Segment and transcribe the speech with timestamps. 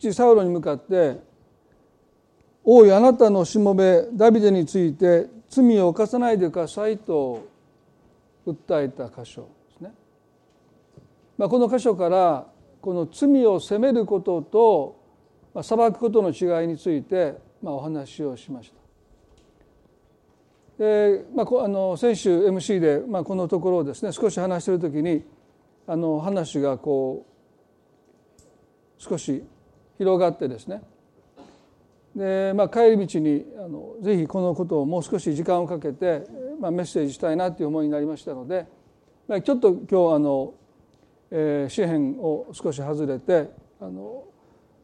[0.00, 1.20] 父サウロに向かって
[2.64, 7.40] 「王いあなたのしもべダビデについて罪を犯さないでください」と
[8.46, 9.92] 訴えた箇所ですね。
[11.36, 12.46] まあ、この箇所から
[12.80, 14.96] この罪を責めることと
[15.62, 18.80] 裁くことの違いについてまあお話をしました。
[20.82, 25.22] でまあ、あの先週 MC で、まあ、このところをですね少し話している時に
[25.86, 29.44] あの話がこう少し
[30.00, 30.80] 広がってですね
[32.16, 36.24] で、まあ、帰り道にあのぜひこのことをもう少し時間をかけて、
[36.58, 38.66] まあ、メッセージしたいなという思いになりましたので、
[39.28, 40.54] まあ、ちょっと今日あの、
[41.30, 44.24] えー、詩篇を少し外れてあの、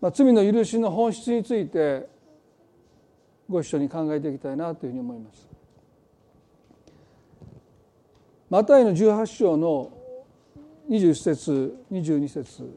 [0.02, 2.06] まあ、罪の許しの本質について
[3.48, 5.48] ご一緒に考えていきたいなというふうに思います。
[8.50, 9.96] マタイの18章の
[10.90, 12.76] 21節22節ですね。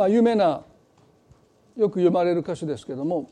[0.00, 0.62] まあ有名な
[1.76, 3.28] よく読まれる箇所ですけども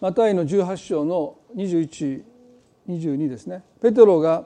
[0.00, 2.22] マタイの18章の2122
[3.28, 3.64] ですね。
[3.82, 4.44] ペテロが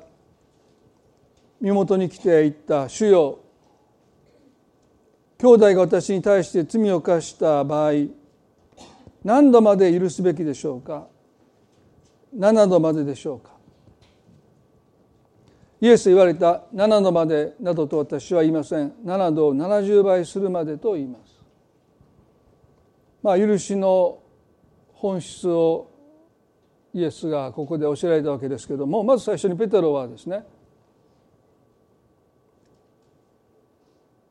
[1.60, 3.40] 身元に来ていった「主よ
[5.36, 7.92] 兄弟が私に対して罪を犯した場合
[9.22, 11.06] 何度まで許すべきでしょうか
[12.34, 13.57] ？7度まででしょうか？
[15.80, 18.90] イエス言われた7度までなどと私は言いません。
[19.04, 21.38] 7度を70倍するまでと言います。
[23.22, 24.18] まあ許しの
[24.92, 25.90] 本質を
[26.92, 30.44] イエスがここで教えられたわけですけどもまず最初にペテロはですね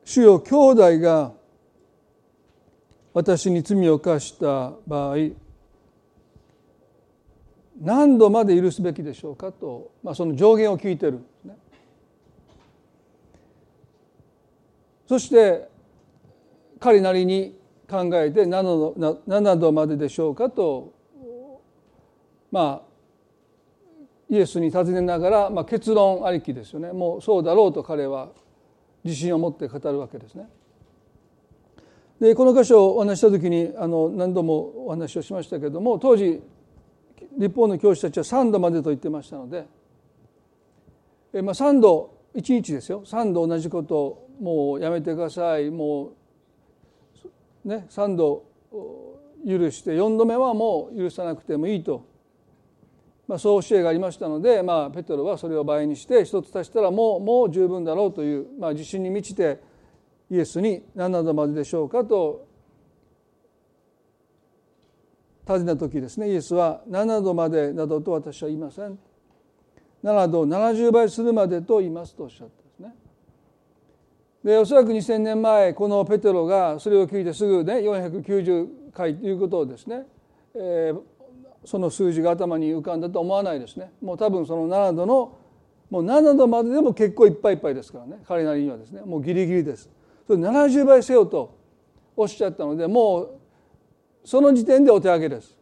[0.04, 1.34] 主よ兄弟が
[3.14, 5.17] 私に罪を犯した場合
[7.80, 11.58] 何度まで許すべきでしょうかと、まあ、その上限を聞いてるんですね。
[15.08, 15.70] そして
[16.80, 17.58] 彼なりに
[17.90, 20.94] 考えて何度 ,7 度まででしょうかと
[22.52, 22.88] まあ
[24.30, 28.30] イエスに尋ねながら、まあ、結論ありきですよねもうそうだろうと彼は
[29.04, 30.50] 自信を持って語るわけですね。
[32.20, 36.42] でこの箇所をお話した時にあの何度もお話をしましたけれども当時
[37.38, 39.67] 立法の教師たちは3度までと言ってましたので
[41.34, 45.70] え、まあ、3度1日ですよ3度同じことをもうやめてください。
[45.70, 46.11] も
[47.65, 48.43] うね3度
[49.45, 52.05] 許して4度目はもう許さなくてもいいと。
[53.27, 59.59] まあ、そう教えがありましたので、まあ、ペテロはそれを倍にして一つ足したらもうもう十分だろうという、まあ、自信に満ちて
[60.31, 62.48] イエスに何などまででしょうかと
[65.45, 66.30] 尋ねた時ですね。
[66.30, 68.99] イエスは7度までなどと私は言いません。
[70.04, 72.57] 7度を70倍するまでと言いますとおっしゃった。
[74.48, 74.58] で。
[74.58, 80.06] おそらく2,000年前このペテロがそれを聞いてすぐね490回ということをですね、
[80.56, 81.02] えー、
[81.66, 83.92] その数字が頭に浮かんだと思わないですね。
[84.02, 85.38] もう多分その7度の
[85.90, 88.20] もう7度まででも結構いっぱいいっぱいですからね。
[88.26, 89.02] 彼なりにはですね。
[89.02, 89.90] もうギリギリです。
[90.26, 91.58] それ70倍せよと
[92.16, 93.30] おっしゃったのでもう
[94.24, 95.58] その時点でお手上げです。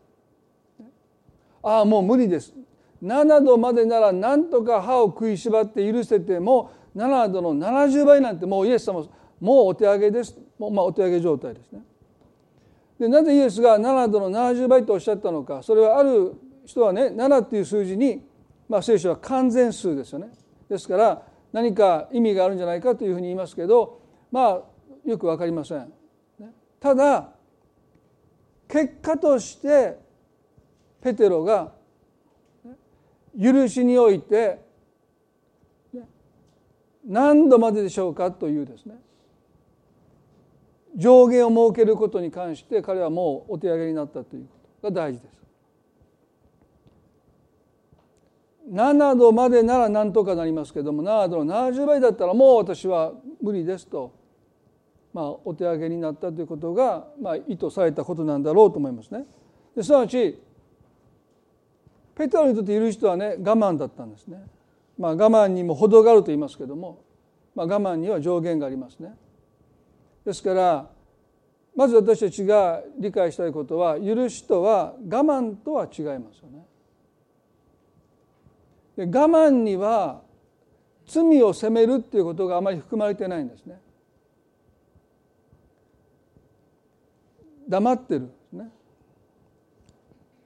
[1.64, 2.54] ああもう無理です。
[3.04, 9.06] 7度までなら何とか歯を食いしばって許せても7度の70倍なんてもうイエス様
[9.40, 10.38] もうお手上げです。
[10.58, 11.82] もうまあお手上げ状態ですね。
[13.00, 15.62] でなぜイエスが7度の70倍とおっしゃったのか。
[15.62, 16.34] それはある
[16.66, 18.24] 人はね7っていう数字に、
[18.70, 20.30] まあ、聖書は完全数ですよね。
[20.70, 24.02] ですから何か意味があるんじゃないかというふうに言いますけど
[24.32, 24.62] まあ
[25.06, 25.92] よく分かりません。
[26.80, 27.30] ただ
[28.68, 29.98] 結果として
[31.02, 31.74] ペテロが
[33.40, 34.65] 許しにおいて
[37.06, 38.96] 何度まででしょうかというですね
[40.96, 44.50] 上限を設けることに関して彼はもうお手上げになったというこ
[44.82, 45.36] とが大事です。
[48.72, 54.12] 7度までなら何とかなりますけども7度の70倍だったらもう私は無理ですと、
[55.14, 59.26] まあ、お手上げになったということが、まあ、意図されたことなんだろうと思いますね。
[59.76, 60.42] ですなわち
[62.16, 64.44] ペテロにとっている人はね我慢だったんですね。
[64.98, 67.04] まあ、我慢にも程があると言いますけども、
[67.54, 69.14] まあ、我慢には上限がありますね。
[70.26, 70.90] ですから
[71.76, 76.66] まず私たちが理解したいことは許しとは我慢とは違いますよね。
[78.96, 80.22] で我慢には
[81.06, 83.80] 罪を責めるっていうことがあまり含まれてないんですね。
[87.68, 88.70] 黙ってるね。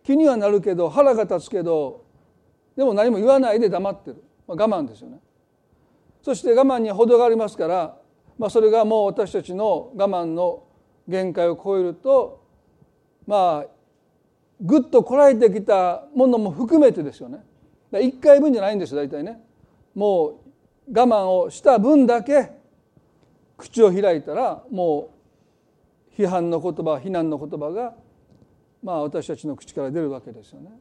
[0.03, 2.05] 気にはなるけど腹が立つけど
[2.75, 4.23] でも何も言わないで黙ってる、
[4.55, 5.19] 我慢ですよね。
[6.21, 7.97] そして我慢には程がありますから、
[8.37, 10.63] まあ、それがもう私たちの我慢の
[11.07, 12.43] 限界を超えると
[13.25, 13.67] まあ
[14.61, 17.43] ぐっとこらえてきたものも含めてですよね。
[17.91, 19.41] 1回分じゃないんですよ大体ね。
[19.95, 20.41] も
[20.87, 22.51] う我慢をした分だけ
[23.57, 25.11] 口を開いたらも
[26.17, 27.93] う批判の言葉非難の言葉が
[28.83, 30.71] まあ私たちの口から出るわけですよね。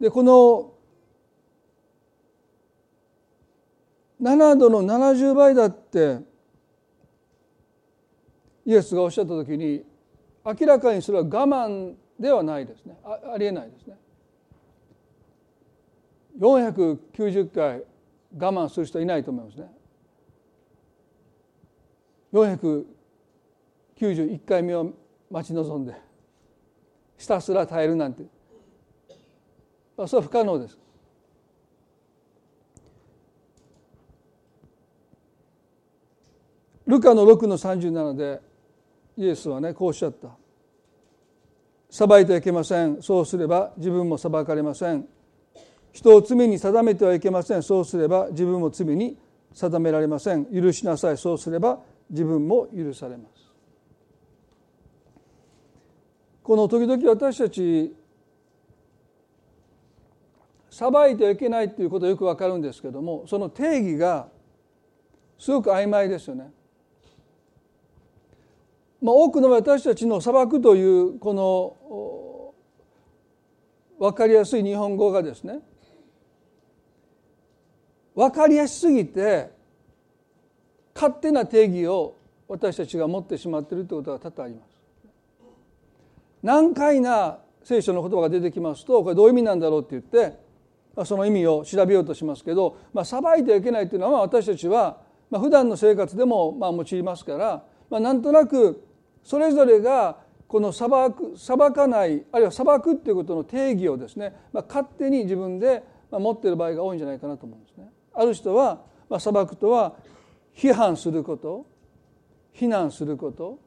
[0.00, 0.73] でこの
[4.20, 6.20] 7度の70倍だって
[8.64, 9.84] イエスがおっしゃった時に
[10.44, 13.96] 明らかにそれは我慢ではないですねあありえないですね。
[16.38, 17.84] 490回
[18.36, 19.70] 我慢する人いないと思いますね。
[22.32, 24.92] 491回目を
[25.30, 25.94] 待ち望んで
[27.16, 28.24] ひたすら耐えるなんて
[30.06, 30.83] それは不可能です。
[36.86, 38.40] ルカの6の37で
[39.16, 40.28] イエスはねこうおっしゃった
[41.94, 43.00] 「裁いてはいけません。
[43.02, 45.06] そうすれば自分も裁かれません。
[45.92, 47.62] 人を罪に定めてはいけません。
[47.62, 49.16] そうすれば自分も罪に
[49.52, 50.46] 定められません。
[50.46, 51.16] 許しなさい。
[51.16, 51.78] そうすれば
[52.10, 53.44] 自分も許されます。
[56.42, 57.94] この時々私たち
[60.68, 64.26] 裁いてはいけないっていうことはよくわかるんですけどもその定義が
[65.38, 66.50] すごく曖昧ですよね。
[69.04, 72.54] まあ、多くの私たちの裁くというこの
[73.98, 75.58] 分かりやすい日本語がですね
[78.14, 79.50] 分かりやすすぎて
[80.94, 82.16] 勝手な定義を
[82.48, 84.74] 私たちが持ってしまっているということが多々あります。
[86.42, 90.38] 難解な聖書の言葉が出てきますとこれどういう意味なんだろうって言って
[91.04, 98.93] その意味を調べようとしますけど、まあ、裁いてはいけないというのは私たちは、まあ、普段の生活でもまあ用いますから、まあ、なんとなく
[99.24, 105.82] それぞれがこの裁く裁かないあるいは裁くっていうことの定義をですね、まあ、勝手に自分で
[106.12, 107.90] 持っている場合が多いんじゃないかなと思うんですね。
[108.12, 109.94] ある人は、まあ、裁くとは
[110.54, 111.66] 批判すること
[112.52, 113.58] 非難すること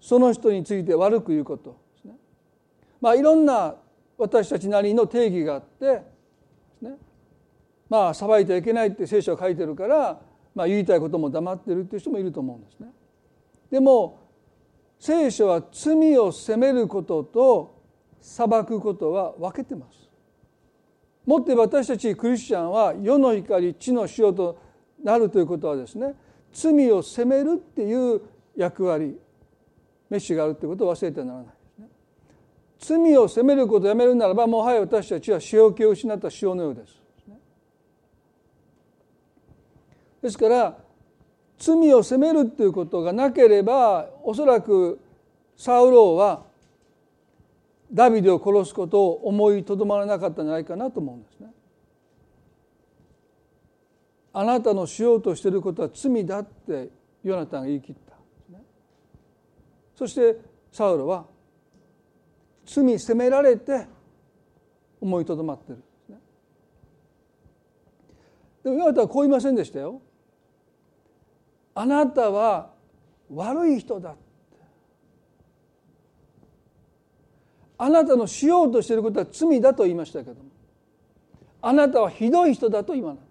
[0.00, 2.16] その人について悪く言うことですね。
[3.00, 3.76] まあいろんな
[4.18, 6.02] 私たちなりの定義があってで
[6.78, 6.96] すね
[7.88, 10.20] まあ裁いてはいけないって聖書が書いてるから、
[10.54, 12.88] まあ、言いたいことも黙ってるっていう人もいると思うんですね。
[13.70, 14.18] でも
[15.02, 17.74] 聖書は罪を責めることと
[18.20, 20.08] 裁くことは分けてます。
[21.26, 24.60] もって私たちクリスチャンは世の光地の塩と
[25.02, 26.14] なるということはですね
[26.52, 28.20] 罪を責めるっていう
[28.56, 29.18] 役割
[30.08, 31.52] メッシュがあるということを忘れてはならないで
[32.78, 33.02] すね。
[33.04, 37.02] 罪を責めることをやめるならばもはや私たちは塩気を失った塩のようです。
[40.22, 40.81] ですから
[41.62, 44.98] 罪を責めるということがなければおそらく
[45.56, 46.42] サウローは
[47.92, 51.52] ダビデを殺すことを思いとどまらなかったんじゃないかなと思うんですね。
[54.32, 56.88] あなたのしようとしていることは罪だって
[57.22, 58.16] ヨナタンが言い切った、
[59.94, 60.38] そして
[60.72, 61.26] サウロは
[62.66, 63.86] 罪責められて
[65.00, 65.84] 思いとどまってる
[68.64, 70.00] でもヨナタンはこう言いませんでしたよ。
[71.74, 72.70] あなたは
[73.32, 74.14] 悪い人だ
[77.78, 80.52] あなたのしようとしていることは罪だと言いましたけども。
[81.62, 83.22] あなたはひどい人だと言わない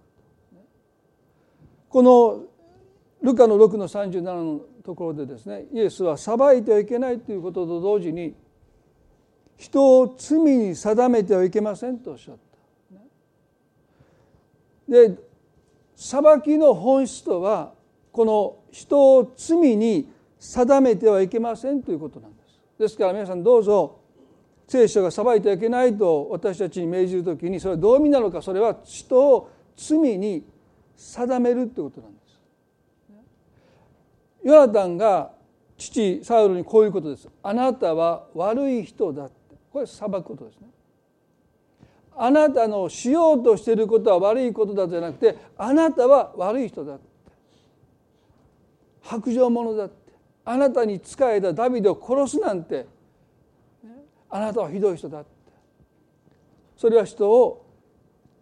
[1.89, 2.43] この
[3.21, 8.33] ルカの6の37のところでですねイエスは裁いてはいけないということと同時に
[9.57, 12.41] 人を罪に定めてはいけませんとおっしゃった。
[14.89, 15.15] で
[15.95, 17.73] 裁きの本質とは
[18.11, 22.59] この人を罪に定めてはいけませんということなんです。
[22.79, 23.99] ですから皆さんどうぞ
[24.67, 30.45] 聖書が裁いてはいけないと私たちに命じる時にそれはどういう意味なのかそれは人を罪に
[30.95, 32.21] 定めるということなんです。
[34.43, 35.31] ヨナタンが
[35.77, 37.27] 父サウルにこういうことです。
[37.43, 40.67] あなたは悪い人だってこれ裁くことですね。
[42.15, 47.10] あなたのしようとしていることは悪いことだじゃなくてあなたは悪い人だって
[49.01, 50.13] 白状者だって。
[50.43, 52.85] あなたに仕えたダビデを殺すなんて。
[54.29, 55.29] あなたはひどい人だって。
[56.77, 57.65] それは人を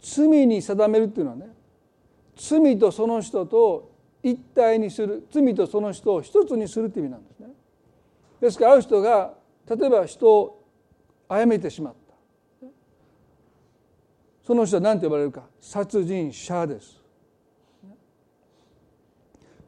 [0.02, 1.48] 罪に定めるっていうのはね。
[2.36, 3.92] 罪とその人と
[4.24, 5.28] 一体にする。
[5.32, 7.48] 罪とその人を一つにするっていう意味なんですね。
[8.40, 9.34] ですからある人が
[9.70, 10.64] 例えば人を
[11.28, 12.00] 殺めてしまった。
[14.44, 15.44] その人は何て呼ばれるか。
[15.60, 16.99] 殺人者です。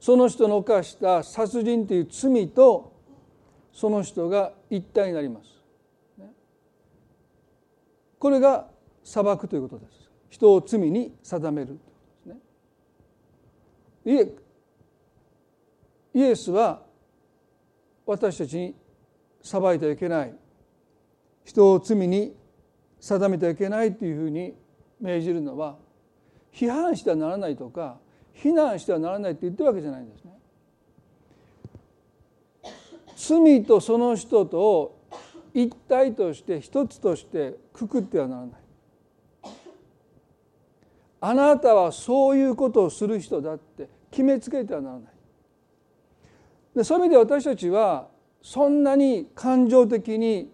[0.01, 2.91] その人の犯した殺人という罪と
[3.72, 5.51] その人が一体になります。
[8.17, 8.67] これが
[9.03, 10.10] 裁くということです。
[10.31, 11.79] 人を罪に定める。
[14.03, 14.34] いえ
[16.15, 16.81] イエスは
[18.08, 18.75] 私たちに
[19.43, 20.34] 裁いてはいけない。
[21.46, 22.36] 人を罪に
[23.00, 24.55] 定めてはいけないというふうに
[25.00, 25.77] 命じるのは
[26.51, 28.00] 批判してはならないとか
[28.34, 30.32] 非難してはならないって言ってるわけじゃないんですね。
[33.16, 35.00] 罪とその人と
[35.54, 38.52] 一体として一つとしてくくってはならない。
[41.24, 45.04] あなたはそういうことをする人だって決めつけてはならない。
[46.76, 48.08] でそういう意味で私たちは
[48.42, 50.52] そんなに感情的に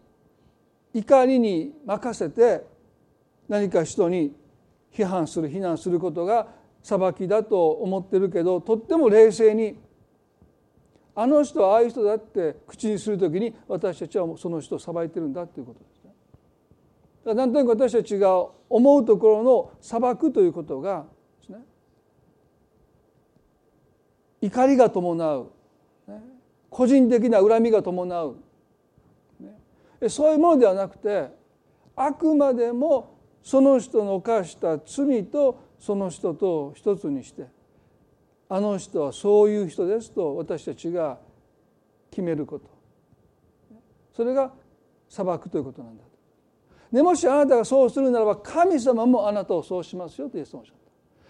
[0.94, 2.66] 怒りに任せて
[3.48, 4.36] 何か人に
[4.92, 6.48] 批判する非難することが
[6.88, 9.78] 裁きだと思ってるけどとっても冷静に
[11.14, 16.12] あの人はああいう人だって口にする時に私たちはその人を裁いてるんだということですね。
[17.26, 21.06] だなんとなく私たちが思うところの裁くということが
[21.42, 21.60] ですね。
[24.42, 25.52] 怒りが伴う
[26.70, 28.36] 個人的な恨みが伴う
[30.08, 31.28] そういうものではなくて
[31.98, 37.48] あくまでもその人の犯した罪とその人と一つにして
[38.50, 41.18] あの人はそういう人ですと私たちが
[42.10, 42.66] 決めること。
[44.16, 44.52] それが
[45.08, 46.04] 裁くということなんだ
[46.92, 50.76] でもしあなたがそうするならば神様もあなたをそうしますよとイエス様おっしゃっ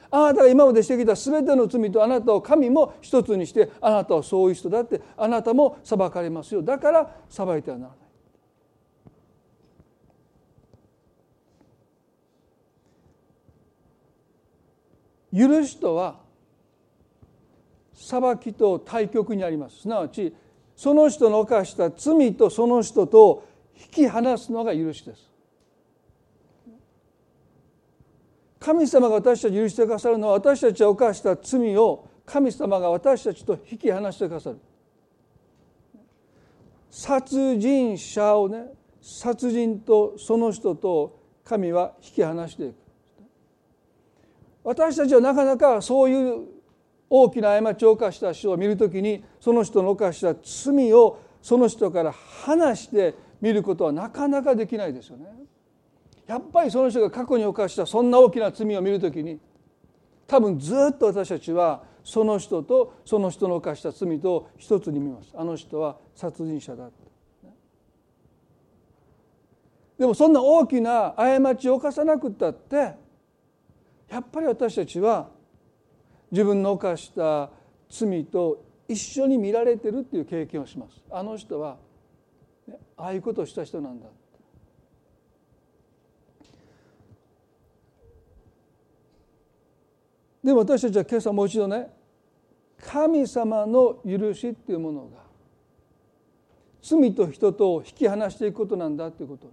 [0.09, 0.17] た。
[0.17, 6.61] あなたが今までしてきた全ての罪とあなたを神も一つにしてあなたはそういう人だってあなたも裁かれますよ。
[6.61, 8.06] だから裁いてはならない。
[15.33, 16.19] 許しとは
[17.93, 19.81] 裁きと対極にあります。
[19.81, 20.33] すなわち
[20.75, 23.47] その人の犯した罪とその人と
[23.79, 25.27] 引き離すのが許しです。
[28.59, 34.59] 神様が私たち許してくださるのは私たちが犯した罪を神様が私たちと引き離してくださる。
[36.89, 38.65] 殺人者をね
[39.01, 42.86] 殺人とその人と神は引き離していく。
[44.67, 46.45] 私たちはなかなかそういう
[47.09, 55.27] 大きな過ちを犯した人を見るときにその人の犯した罪をその人から離して見ることはなかなかできないですよね。
[56.25, 59.39] やっぱりその人が過去に犯したそんな大きな罪を見るときに
[60.27, 65.31] 多分ずっと私たちはその人とその人の犯した罪と一つに見ます。
[65.33, 66.89] あの人は殺人者だ。
[69.97, 73.06] でもそんな大きな過ちを犯さなくったって
[74.09, 75.29] やっぱり私たちは
[76.31, 77.49] 自分の犯した
[77.89, 81.77] 罪と一緒に見られてるっていう経験をしますあの人は、
[82.95, 84.07] ああいうことをした人なんだ
[90.43, 91.89] でも私たちは今朝もう一度ね
[92.79, 95.17] 神様の許しっていうものが
[96.81, 99.51] 罪と人とを引き離していくことなんだということを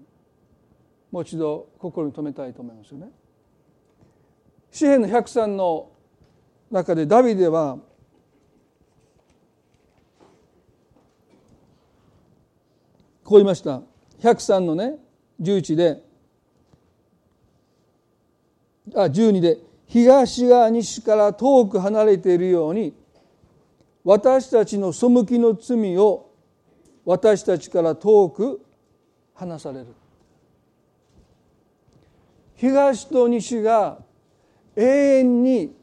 [1.11, 3.11] もう一度心に留めたいと思いますよね。
[4.75, 5.93] 詩篇の103の
[6.69, 7.79] 中でダビデは
[13.23, 13.83] こう言いました。
[14.19, 14.97] 103のね
[15.41, 16.03] 11で
[18.97, 22.97] あ12で東側西から遠く離れているように
[24.03, 26.33] 私たちの背きの罪を
[27.05, 28.61] 私たちから遠く
[29.35, 29.87] 離される。
[32.57, 34.04] 東と西が
[34.77, 35.77] 永遠に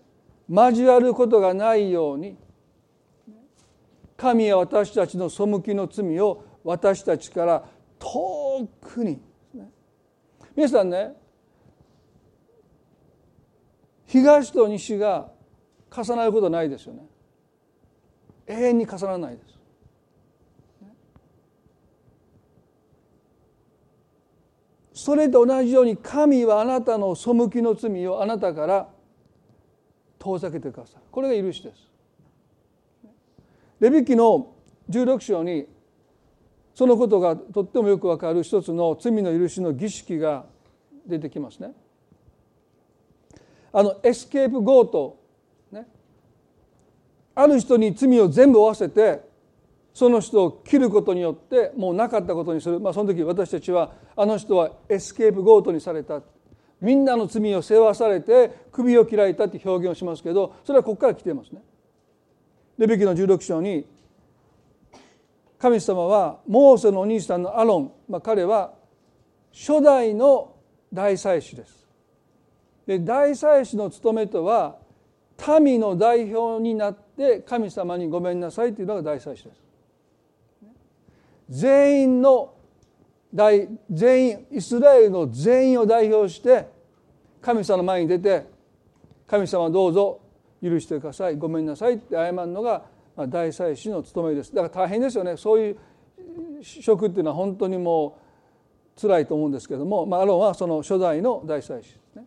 [0.50, 2.38] 交わることがないように
[4.17, 7.65] 神は私たちの背きの罪を私たちから
[7.98, 9.19] 遠くに。
[10.55, 11.15] 皆さんね
[14.05, 15.31] 東と西が
[15.89, 17.03] 重なることないですよね。
[18.48, 19.61] 永遠に重ならないです。
[25.01, 28.88] それと同じように神はあなたの背きの罪をあなたから
[30.20, 31.89] 遠ざけてくださいこれが許しです。
[33.79, 34.53] レビキの
[34.91, 35.65] 16章に
[36.75, 40.46] そのことがとってもよくわかる一つの罪の許しの儀式が
[41.08, 41.72] 出てきますね。
[43.74, 45.20] あのエスケープゴート、
[45.72, 45.88] ね、
[47.34, 49.30] ある人に罪を全部負わせて
[49.93, 56.21] その人を切ることによってもうなかったことにする、まあ、その時私たちはあの人はエスケープゴートにされた
[56.79, 61.62] みんなの罪を背負わされて首を切られたって表現をしますけどそれはここから来ていますね。
[62.77, 63.86] レビ記の16章に
[65.60, 68.74] 神様はモーセのお兄さんのアロン、まあ、彼は
[69.53, 70.55] 初代の
[70.91, 71.88] 大祭司です。
[72.88, 74.77] で大祭司の務めとは
[75.62, 79.61] 民の代表になって神様にごめんなさいというのが大祭司です。
[81.51, 82.53] 全員の
[83.34, 86.70] 大全員イスラエルの全員を代表して
[87.41, 88.46] 神様の前に出て
[89.27, 90.22] 神様どうぞ
[90.63, 91.36] 許してください。
[91.36, 92.84] ごめんなさいって謝るのが
[93.27, 94.55] 大祭司の務めです。
[94.55, 95.36] だから大変ですよね。
[95.36, 95.77] そういう
[96.63, 98.17] 職っていうのは本当にも
[98.98, 102.25] う辛いと思うんですけども、まあ、アロンはその初代の大祭司ですね。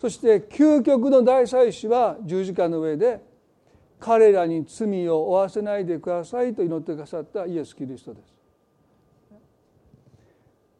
[0.00, 3.20] そして究極の大祭司は十字架の上で
[4.00, 8.35] 彼らに罪を負わせないでくださいと祈ってくださったイエス・キリストです。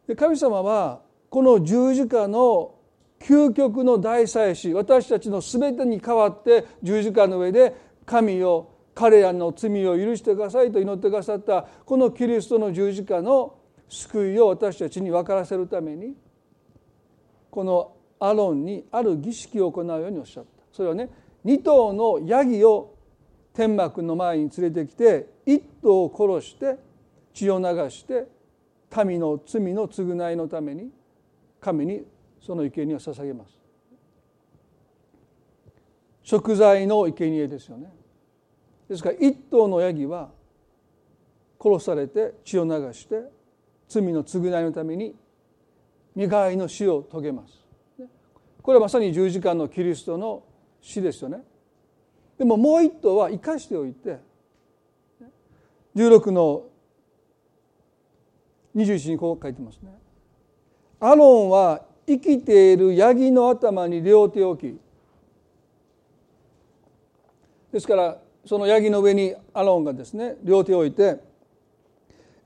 [0.06, 2.74] で神様はこの十字架の
[3.18, 13.58] 究極の大祭司私たちの全てに代わって十字架の上で神を彼らの罪を許してくださいと祈ってくださったこのキリストの十字架の
[13.88, 16.14] 救いを私たちに分からせるために
[17.50, 20.50] このアロンにある儀式を行うようにおっしゃった。
[20.72, 21.10] それはね
[21.44, 22.94] 2頭のヤギを
[23.52, 26.78] 天幕の前に連れてきて1頭を殺して
[27.32, 28.26] 血を流して
[29.04, 30.90] 民の罪の償いのために
[31.60, 32.04] 神に
[32.40, 33.58] その生贄を捧げます。
[36.22, 37.92] 食材の生贄ですよね。
[38.88, 40.30] ですから一頭のヤギは
[41.60, 43.22] 殺されて血を流して
[43.88, 45.14] 罪の償いのために
[46.14, 47.66] 身代わりの死を遂げます。
[48.62, 50.42] これはまさに十字架のキリストの
[50.80, 51.42] 死ですよね。
[52.38, 54.18] でももう一頭は生かしておいて
[55.94, 56.64] 16の
[58.76, 59.90] 21にこう書いてますね。
[61.00, 64.80] アロンは生きているヤギの頭に両手を置き。
[67.72, 71.18] ですからそのヤギの上にアロンがですね両手を置いて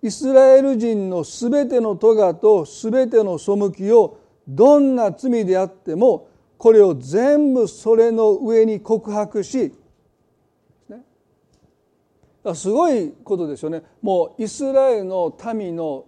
[0.03, 9.73] イスラエル人のすべての咎とすべての背きをどんな罪であってもこれを全部それの上に告白し
[12.55, 13.83] すごいことですよね。
[14.01, 16.07] もうイスラエルの民の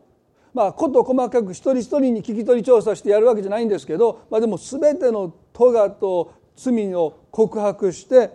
[0.54, 8.30] まあ事細かく一人一人に聞き取り調査してやるわけじゃないんですけど、まあ、でも全ての咎と罪を告白して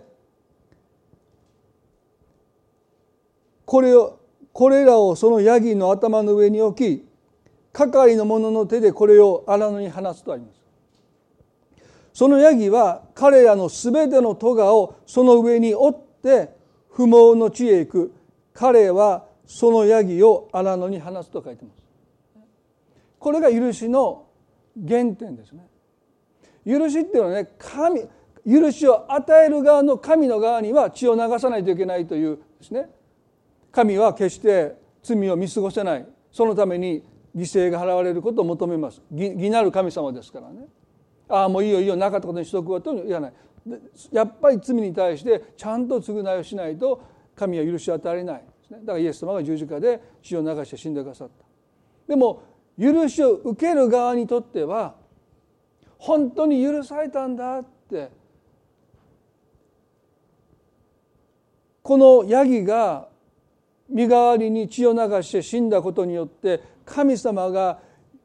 [3.64, 4.18] これを
[4.52, 7.08] これらをそのヤギの頭の上に置き
[7.72, 10.58] 係の者の手でこれを荒野に放つとあります。
[12.12, 16.50] そのヤギは彼らのすべての咎をその上に追って
[16.90, 18.14] 不毛の地へ行く
[18.52, 21.87] 彼はそのヤギを荒野に放つと書いてます。
[23.18, 24.26] これが許しの
[24.76, 25.66] 原点ですね。
[26.66, 28.02] 許しっていうのはね神
[28.46, 32.88] 許しを与える側の神の側には血を流さないといけないというですね。
[33.70, 36.06] 神は決して罪を見過ごせない。
[36.32, 37.02] そのために
[37.36, 39.02] 犠牲が払われることを求めます。
[39.10, 40.66] 義なる神様ですからね。
[41.28, 43.32] ああもういいよいいよなかったことにしとくわと言わない。
[44.12, 47.02] やっぱり罪に対してちゃんと償いをしないと
[47.36, 48.78] 神は許しを与えないですね。
[48.80, 51.44] だからイエス様が十字架で血を流して死んでくださった。
[52.08, 52.42] でも
[52.80, 54.94] 許しを受ける側にとっては
[55.98, 58.10] 本当に許されたんだって
[61.82, 63.08] このヤギが
[63.88, 67.80] 身代わりに血を流して死んだことによって神様が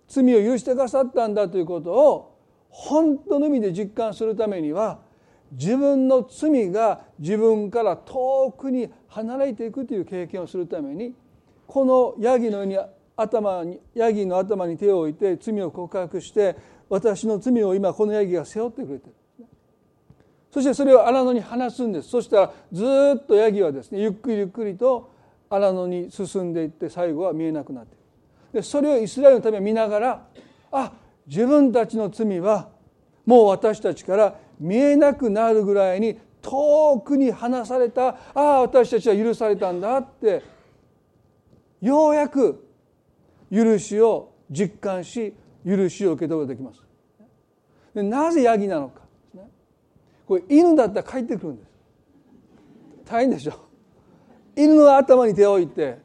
[0.08, 2.38] 罪を許してくださったんだということを
[2.70, 5.00] 本当の意味で実感するためには
[5.52, 11.14] 自分の罪が自分から遠くに離れていくという経験をするために
[11.68, 12.78] このヤギのように
[13.16, 16.56] 頭にヤギの頭に手を置いて罪を告白して
[16.90, 19.14] 私の罪を今このヤギが背負ってくれてる。
[20.52, 22.10] そしてそれを荒野に放すんです。
[22.10, 22.84] そしたらず
[23.18, 25.12] っとヤギはですねゆっくりゆっくりと
[25.50, 28.04] 荒野に進んでいって最後は見えなくなっている
[28.54, 30.28] でそれをイスラエルのために見ながら
[30.72, 30.92] あ
[31.28, 32.70] 自分たちの罪は
[33.26, 40.44] もう私たちから見えなくなるぐらいに遠くに離されたああ私たちは許されたんだって
[41.82, 42.63] ようやく
[43.54, 45.34] 許しを実感し
[45.66, 46.82] 許しを受け取ることができます。
[47.94, 49.02] でなぜヤギなのか。
[50.28, 51.70] これ犬だったら帰ってくるんです。
[53.06, 53.54] 大変でしょ。
[54.56, 56.00] 犬の頭に手を置いて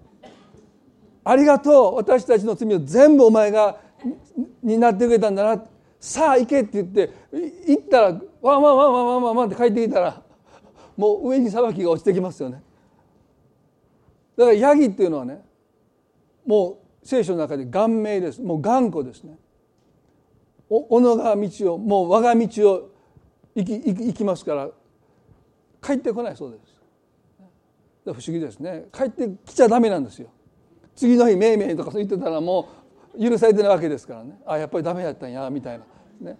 [1.25, 3.79] ありがとう私たちの罪を全部お前が
[4.63, 5.65] になってくれたんだな。
[6.01, 7.13] さあ行けって言って
[7.67, 10.23] 行ったらワンワンワンワンワンワンワンって帰ってきたら
[10.97, 12.63] もう上に裁きが落ちてきますよね。
[14.37, 15.43] だからヤギっていうのはね
[16.47, 18.43] もう聖書の中で顔面です。
[18.43, 19.39] もう頑固ですね。
[20.71, 22.91] おのが道をもう我が道を
[23.55, 24.69] 行き行き行きますから
[25.83, 26.79] 帰ってこないそうです。
[28.05, 28.87] 不思議ですね。
[28.93, 30.29] 帰ってきちゃダメなんですよ。
[30.95, 32.69] 次の日めいめいとかそう言ってたらも
[33.15, 34.39] う許されてないわけですからね。
[34.47, 35.85] あやっぱりダメやったんやみたいな
[36.33, 36.39] ね。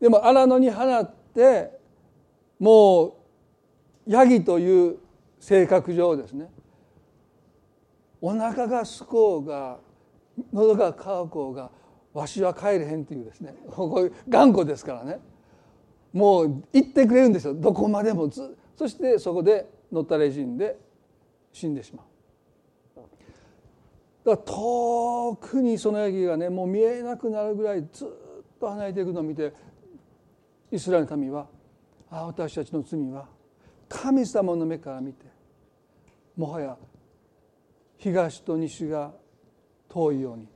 [0.00, 1.78] でも荒野に放って
[2.58, 3.12] もう
[4.06, 4.98] ヤギという
[5.40, 6.50] 性格上ですね。
[8.20, 9.78] お腹がすこうが
[10.52, 11.70] 喉が渇こうが
[12.12, 13.54] わしは帰れへんっていうですね。
[14.28, 15.20] 頑固ですからね。
[16.12, 17.54] もう行ってくれるんですよ。
[17.54, 20.78] どこまでもずそしてそこで乗ったれ死んで
[21.52, 22.06] 死んでしまう。
[24.24, 28.08] だから遠くにそのヤギがねもう見えなくなるぐらいずっ
[28.58, 29.52] と離れていくのを見て
[30.72, 31.46] イスラエルの民は
[32.10, 33.28] ああ私たちの罪は
[33.88, 35.26] 神様の目から見て
[36.36, 36.76] もはや
[37.98, 39.12] 東と西が
[39.88, 40.48] 遠いように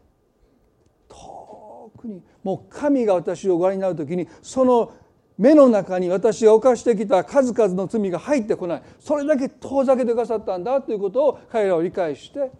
[1.09, 4.95] 遠くにもう神が私をご覧になる時にその
[5.39, 12.53] 目の中に私が犯してきた数々の罪が入ってこないそれだけ遠ざけてくださったんだということを彼らは理解して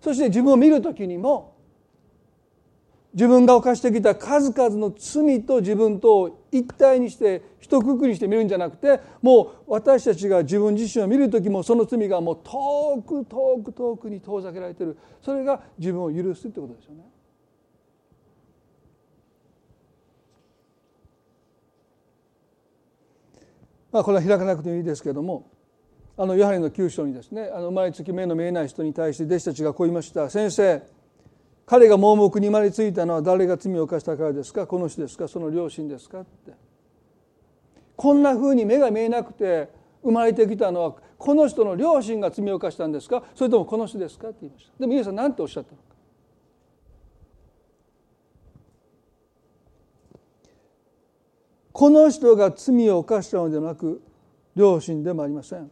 [0.00, 1.55] そして自分を見る時にも
[3.16, 17.04] 自分が犯してきた数々の罪と自分と一体にして一括りにして見るんじゃなくてもう私たちが自分自身を見る時もその罪がもう遠く遠く遠くに遠ざけられてるそれが自分を許すってことですよね。
[23.92, 25.50] まあ、これは開かなくてもいいですけれども
[26.18, 30.82] あのヨハネの9章にですねあの生まれつき目の見えない人に対して弟子たちがこう言いました「先生
[31.66, 34.68] 彼が盲目に生まれついたのは誰が罪を犯したからですか？
[34.68, 35.26] この人ですか？
[35.26, 36.52] その両親ですか?」って。
[37.96, 39.68] こんなふうに目が見えなくて
[40.02, 43.24] 生まれてきたのはこの人の両親が罪を犯したんですか？
[43.34, 44.28] それともこの人ですか？
[44.28, 44.72] って言いました。
[44.78, 45.82] でもイエスは何ておっしゃったのか？
[51.72, 54.00] この人が罪を犯したのではなく
[54.54, 55.68] 両親でもありません。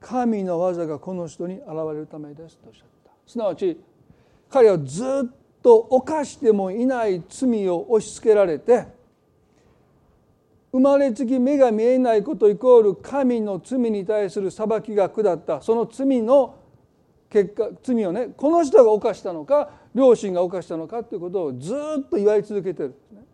[0.00, 3.12] 神の技がこの人に現れるためですとおっしゃった。
[3.26, 3.80] すなわち
[4.56, 5.06] 彼はずっ
[5.62, 8.86] と犯してもいない罪を押し付けられて
[10.72, 16.54] 生まれつき目が見えないことイコール神の罪に対する裁きが下ったその罪の
[17.28, 23.24] 結果罪をねこの人が犯したのか両親が犯したのかということをずっと言われ続けてるんですね。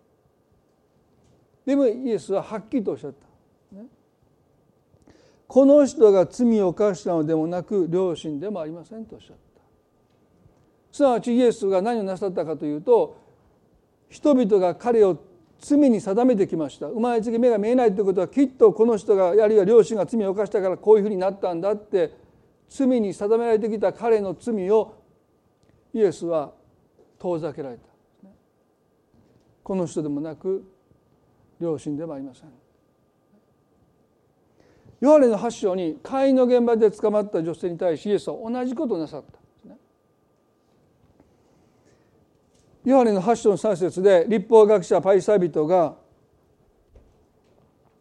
[1.64, 3.76] でもイエスははっきりとおっしゃった。
[3.76, 3.86] ね、
[5.46, 9.51] この人が罪を犯したのでもなく両親でもありませんとおっしゃった。
[10.92, 13.16] すなわちイエスが何をなさったかというと
[14.10, 15.18] 人々が彼を
[15.58, 16.88] 罪に定めてきました。
[16.88, 22.12] 生まれつき目が見えないということはきっとこの人があるいは両親が罪を犯したからこういうふうになったんだって
[22.68, 24.94] 罪に定められてきた彼の罪を
[25.94, 26.52] イエスは
[27.18, 27.82] 遠ざけられた。
[29.62, 30.64] この人でもなく
[31.60, 32.48] 両親でもありません。
[35.00, 39.41] ヨハネの8章に会員の現場で捕まった女性に対しイエスは同じことをなさった。
[42.84, 45.94] ヨハネの8章の3節で立法学者パイサビトが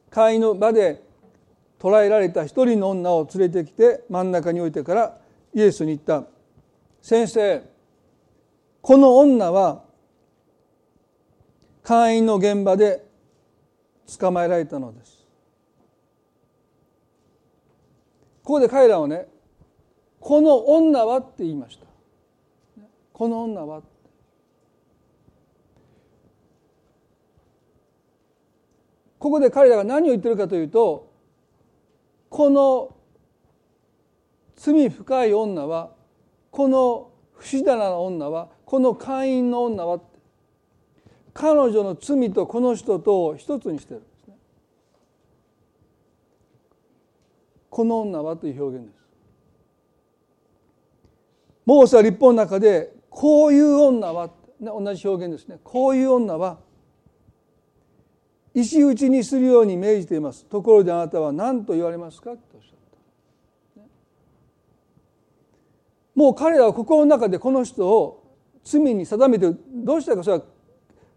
[0.10, 1.04] 会員の場で
[1.78, 5.17] 捕らえられた一人の女を連れてきて真ん中に置いてから
[5.54, 6.26] イエスに言った
[7.02, 7.63] 「先生
[8.82, 9.84] この女は
[11.84, 13.06] 会員の現場で
[14.20, 15.22] 捕まえられたのです」
[18.44, 19.28] ここで彼らはね
[20.20, 21.86] 「この女は」って言いました。
[23.13, 23.84] この女は
[29.22, 31.14] ここで彼らが何を言ってるかというと
[32.28, 32.96] この
[34.56, 35.92] 罪深い女は
[36.50, 40.00] この不死だな女はこの会員の女は
[41.36, 44.36] 彼女の罪とこの人とを一つにしてるんですね。
[47.70, 49.02] この女はという表現です。
[51.68, 56.60] モーセは立法の中でこういう女は同じ表現ですねこういう女は
[58.54, 60.46] 石打ちにするように命じています。
[60.46, 62.32] ところであなたは何と言われますか？
[62.32, 62.76] とおっしゃっ
[63.76, 63.82] た。
[66.16, 70.24] もう彼らは心の中でこの人を罪に定めてどうしたか？
[70.24, 70.44] それは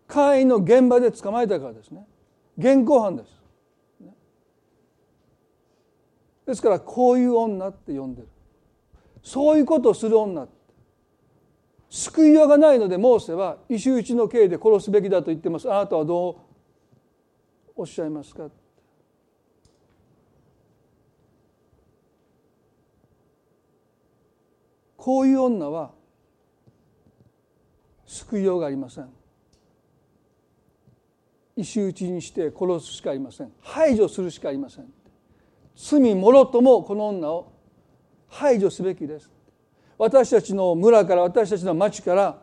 [0.06, 2.06] 会員の現場で捕まえたからですね。
[2.56, 3.42] 現行犯です。
[6.46, 8.28] ですからこういう女って呼んでる。
[9.22, 10.46] そういうことをする女
[11.88, 15.72] 救いようがないのでモーセは石打ちの刑で殺すべきだと言ってます。
[15.72, 16.36] あなたはどう
[17.76, 18.48] おっしゃいますか？
[24.96, 25.90] こういう女は
[28.06, 29.08] 救いようがありません。
[31.56, 33.52] 石打ちにして殺すしかありません。
[33.60, 34.86] 排除するしかありません。
[35.76, 37.52] 罪もろともこの女を
[38.28, 39.30] 排除すべきです。
[39.98, 42.42] 私たちの村から私たちの町から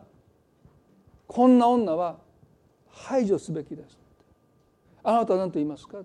[1.26, 2.18] こんな女は
[2.90, 3.98] 排除すべきです。
[5.04, 5.98] あなたは何と言いますか？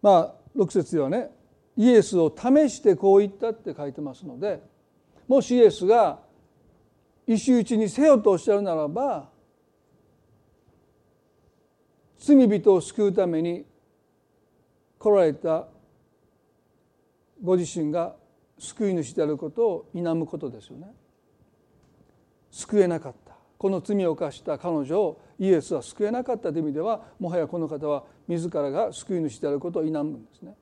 [0.00, 1.30] まあ6節ではね
[1.76, 4.60] イエスを試してこう言ったって書いてますので
[5.28, 6.20] もしイエスが
[7.26, 9.30] 石打ちにせよとおっしゃるならば
[12.18, 13.64] 罪人を救うために
[14.98, 15.68] 来られた
[17.42, 18.16] ご自身が
[18.58, 20.92] 救い主であることを否むことですよね。
[22.50, 23.21] 救えなかった
[23.62, 30.56] この罪を犯した彼女をイエスは救えなかったという意味ではもはやこの方は自らが救い主であることを否むんですね。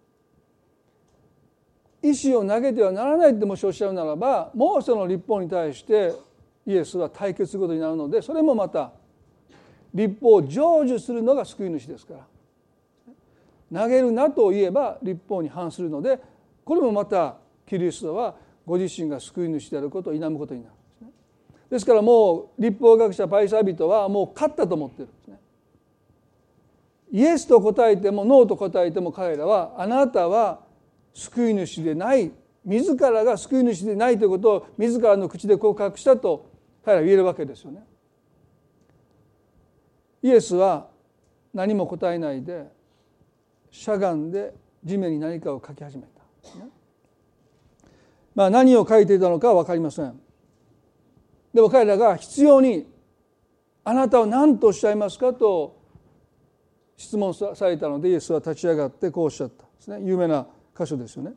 [2.02, 6.12] 石を投げてはならないってもしおっしゃるならばモーセの立法に対して
[6.66, 8.92] イエスは対決することになるのでそれもまた
[9.94, 12.14] 立法を成就するのが救い主ですか
[13.72, 16.18] ら投げるなと言えば立法に反するので
[16.66, 17.36] これもまた
[17.66, 18.34] キリストは
[18.66, 20.74] ご自身が救い主であることを否むことになる
[21.70, 25.40] ですからもう立法学者パイサー人はもう勝ったと思ってるんですね
[27.12, 30.60] イエスと答えてもノーと答えても彼らはあなたは
[31.14, 32.32] 救い主でない
[32.64, 36.50] 自らが救い主でないということを自らの口で告白したと
[36.84, 37.84] 彼らは言えるわけですよね。
[40.22, 40.88] イエスは
[41.54, 42.66] 何も答えないで
[43.70, 44.54] しゃがんで
[44.84, 46.08] 地面に何かを書き始めた。
[48.34, 50.20] まあ何を書いていたのかは分かりません。
[51.52, 52.86] でも彼らが必要に
[53.84, 55.76] 「あなたは何とおっしゃいますか?」と
[56.96, 60.46] 質問されたのでイエスは立ち上がってこうおっしゃったですね有名な
[60.78, 61.34] 箇所ですよね。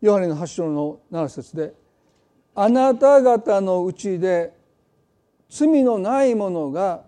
[0.00, 1.74] ヨハネの8章の7節で
[2.54, 4.52] 「あなた方のうちで
[5.48, 7.06] 罪のない者が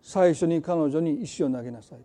[0.00, 1.98] 最初に彼女に石を投げなさい」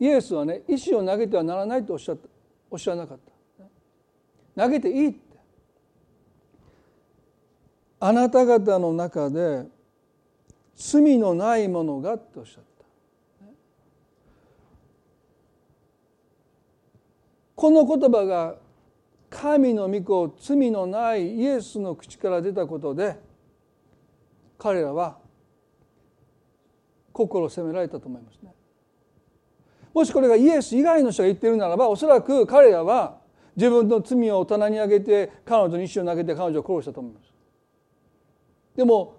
[0.00, 2.28] イエスはね石を投げてはならないとおっしゃった
[2.70, 3.18] おっしゃらなかっ
[4.56, 4.62] た。
[4.62, 5.18] 投げていいって。
[8.00, 9.66] あなた方の中で
[10.76, 12.68] 罪のないものがっておっしゃった。
[17.56, 18.54] この言葉が
[19.30, 23.18] 神の御子罪のないイエスの口から出たことで
[24.58, 25.18] 彼らは
[27.12, 28.54] 心を責められたと思いますね。
[29.98, 33.18] もしこれがイエス以外の人が言ってるならばおそらく彼らは
[33.56, 37.34] 自分の罪を棚に上げて彼女に石を投げて彼女を殺したと思います。
[38.76, 39.16] でも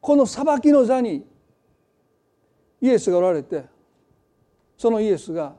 [0.00, 1.26] この裁きの座に
[2.80, 3.64] イエスがおられて
[4.78, 5.56] そのイエスが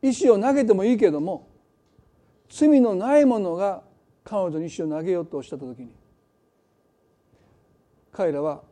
[0.00, 1.50] 石を投げてもいいけども
[2.48, 3.82] 罪のない者が
[4.24, 5.94] 彼女に石を投げようとおっしゃった時に
[8.10, 8.62] 彼らは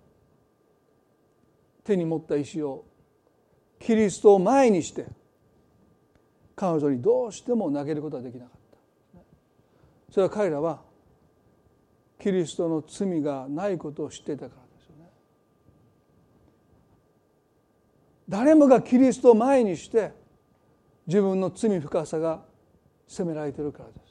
[1.85, 2.87] 手に持った石を
[3.81, 5.07] キリストを前にして
[6.55, 8.61] 彼女にどうしても投げることはできなかっ
[9.15, 9.21] た
[10.13, 10.81] それは彼らは
[12.21, 15.11] キリストの罪がないことを知っていたからですよね
[18.29, 20.13] 誰もがキリストを前にして
[21.07, 22.43] 自分の罪深さが
[23.09, 24.11] 責められてるからです。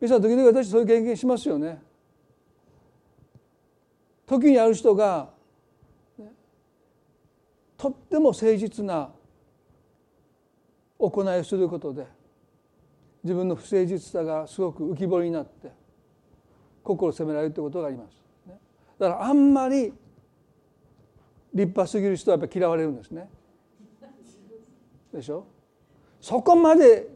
[0.00, 1.82] 皆さん時々私そういう経験しますよね。
[4.26, 5.30] 時にある人が、
[7.78, 9.10] とっても誠実な
[10.98, 12.06] 行いをすることで
[13.22, 15.70] 自分の不誠実さがすごく浮き彫りになって
[16.82, 18.20] 心を責められるということがあります。
[18.98, 19.92] だからあんまり
[21.54, 23.30] 立派すぎる人はやっぱ嫌われるんですね。
[25.14, 25.46] でしょ？
[26.20, 27.08] そこまで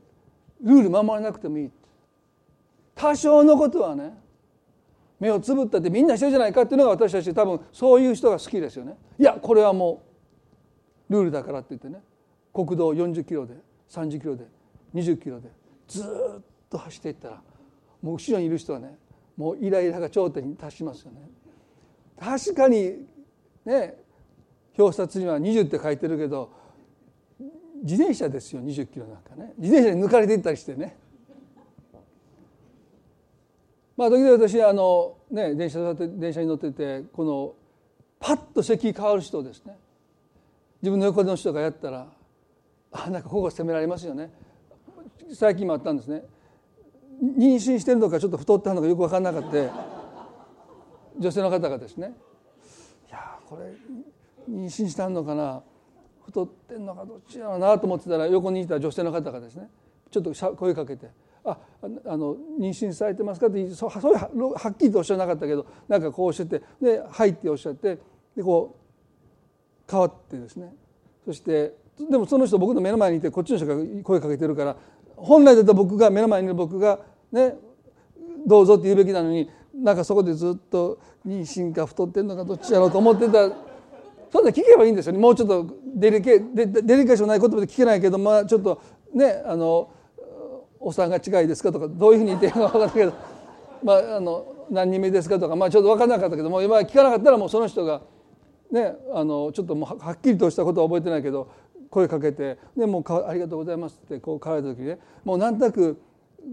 [0.63, 1.71] ルール守らなくてもいい
[2.95, 4.15] 多少のことはね
[5.19, 10.12] 目をつぶったってみんなしてるじゃないかっていうのが私たち多分そういう人が好きですよねいやこれはもう
[11.09, 12.03] ルールだからって言ってね。
[12.53, 13.55] 国道40キロで
[13.89, 14.45] 30キロで
[14.95, 15.49] 20キロで
[15.89, 17.43] ずっと走っていったら
[18.03, 18.99] もう後ろにいる人はね
[19.37, 21.21] もうイライラが頂点に達しますよね。
[22.19, 23.07] 確かに
[23.65, 23.97] ね
[24.79, 26.51] 表札には20って書いてるけど
[27.83, 29.55] 自転車ですよ20キロなんかね。
[29.59, 30.97] 自転車に抜かれていったりしてね。
[33.97, 37.55] まあ時々私あのね電車電車に乗っててこの
[38.21, 39.79] パッと席変わる人ですね。
[40.83, 42.09] 自分の横の人がやったら
[42.91, 44.31] あなんかここ責められますよね。
[45.33, 46.25] 最近もあったんですね。
[47.23, 49.49] 妊娠してるのかちょっと太ってはるのかよく分かんなかった。
[51.19, 52.13] 女性の方がですね。
[53.09, 53.73] いやこれ
[54.51, 55.63] 妊娠したのかな。
[56.27, 59.69] 太ってんのかどっちやろうなと思ってたら横にいた女性の方がですね
[60.11, 61.11] ちょっと声かけて
[61.45, 61.59] 「あ
[62.07, 67.99] あの妊娠されてますか?」ってそうそうはっきりとおっしゃらなかったけどなんかこうおっしゃってで「はい」っておっしゃって
[68.37, 68.82] でこう
[69.93, 70.73] 変わってですね。
[71.25, 71.75] そして
[72.11, 74.77] でもその人僕の目の前にいてこっちの人が声かけてるから
[75.15, 76.99] 本来だったら僕が目の前にいる僕が
[77.31, 77.55] ね
[78.47, 83.51] どうぞって言うべきなのになんかそこでずっと妊娠か太ってんのかどっちやろうと思ってた。
[84.33, 85.19] そんな聞けばいいんですよね。
[85.19, 89.91] もうちょっとデリケデデリカションない言葉で聞けないけどまあちょっとねあの
[90.81, 93.13] お産が近いですかとかどういうふうに言ってるか分からないけど、
[93.85, 98.03] まあ、あの何人目ですかとか、まあ、ちょっと分からなかったけども今聞かなかったらもうその人が、
[98.73, 101.53] ね、あのちょっともうはっきりとしたことは覚えてないけど
[101.91, 106.01] 声かけて「でもうありがとうございます」ってこう帰られた時ねもう何となく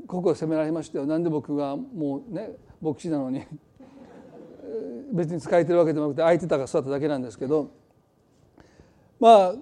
[0.06, 2.52] ここを責められましたよなんで僕がもうね
[2.82, 3.44] 牧師なのに
[5.14, 7.70] 別に使えてるわけでもなくて空いてたか座っただけなんですけど
[9.18, 9.56] まあ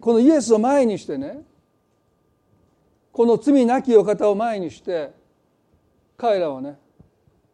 [0.00, 1.44] このイエスを前にしてね
[3.10, 5.10] この罪なきお方を前にして
[6.16, 6.78] 彼らはね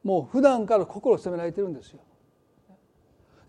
[0.05, 2.01] もう普段から心を責められてるんですよ。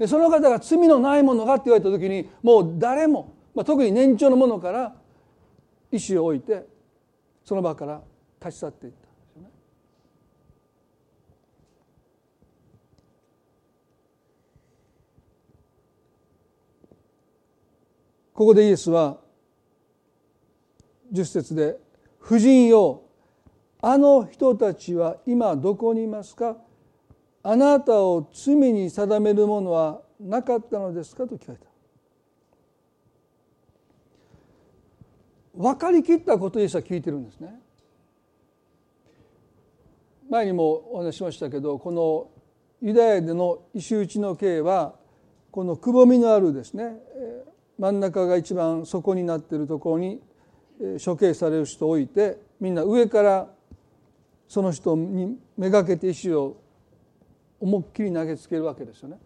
[0.02, 4.96] でその方が罪のないものがって言われた時にもう誰も、まあ、特に年長の者から
[5.92, 6.66] 意思を置いて
[7.46, 8.02] その場から
[8.44, 9.50] 立ち去っていったんですよね。
[18.34, 19.20] ここでイエスは
[21.14, 21.78] 10節で
[22.18, 23.04] 「婦人よ
[23.80, 26.58] あの人たちは今どこにいますか？
[27.43, 31.65] あなたを罪に定めるものはなかったのですか?」と聞かれた。
[35.54, 37.60] 分かりきったことをイエスは聞いてるんですね。
[40.30, 42.30] 前にもお話ししましたけどこの
[42.82, 44.95] ユダヤでの石打ちの刑は
[45.51, 46.97] このくぼみのあるですね
[47.77, 50.21] 真ん中が一番底になっているところに
[51.04, 53.49] 処刑される人を置いてみんな上から
[54.47, 56.61] その人にめがけて石を
[57.62, 59.17] 思いっきり投げつけるわけですよね。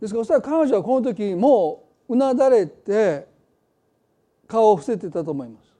[0.00, 3.26] ですからおそらく彼女はこの時もううなだれて
[4.46, 5.70] 顔を伏せてたと思います。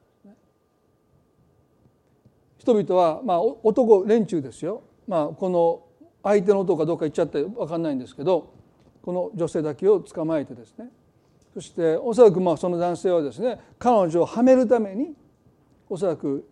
[2.58, 5.82] 人々はまあ男連中ですよ、まあ、この
[6.22, 8.52] 相手の男がどっか行っちゃって分かんないんですけど
[9.00, 10.90] この女性だけを捕まえてですね
[11.54, 15.14] そしておそらくまあその男性はですね彼女をはめるために
[15.88, 16.46] おそらく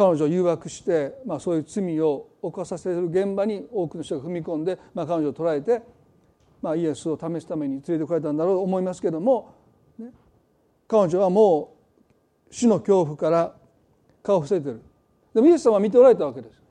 [0.00, 5.82] 彼女を誘惑して、まあ、そういう罪を犯させる現場に多くの人が踏み込んで、まあ、彼女を捕らえて、
[6.62, 9.54] まあ、イエスを試すために連れてこられたんだろうと思いますけども、
[9.98, 10.06] ね、
[10.88, 11.76] 彼女はも
[12.50, 13.54] う死の恐怖から
[14.22, 14.80] 顔を伏せてる
[15.34, 16.62] でもイエス様は見ておられたわけです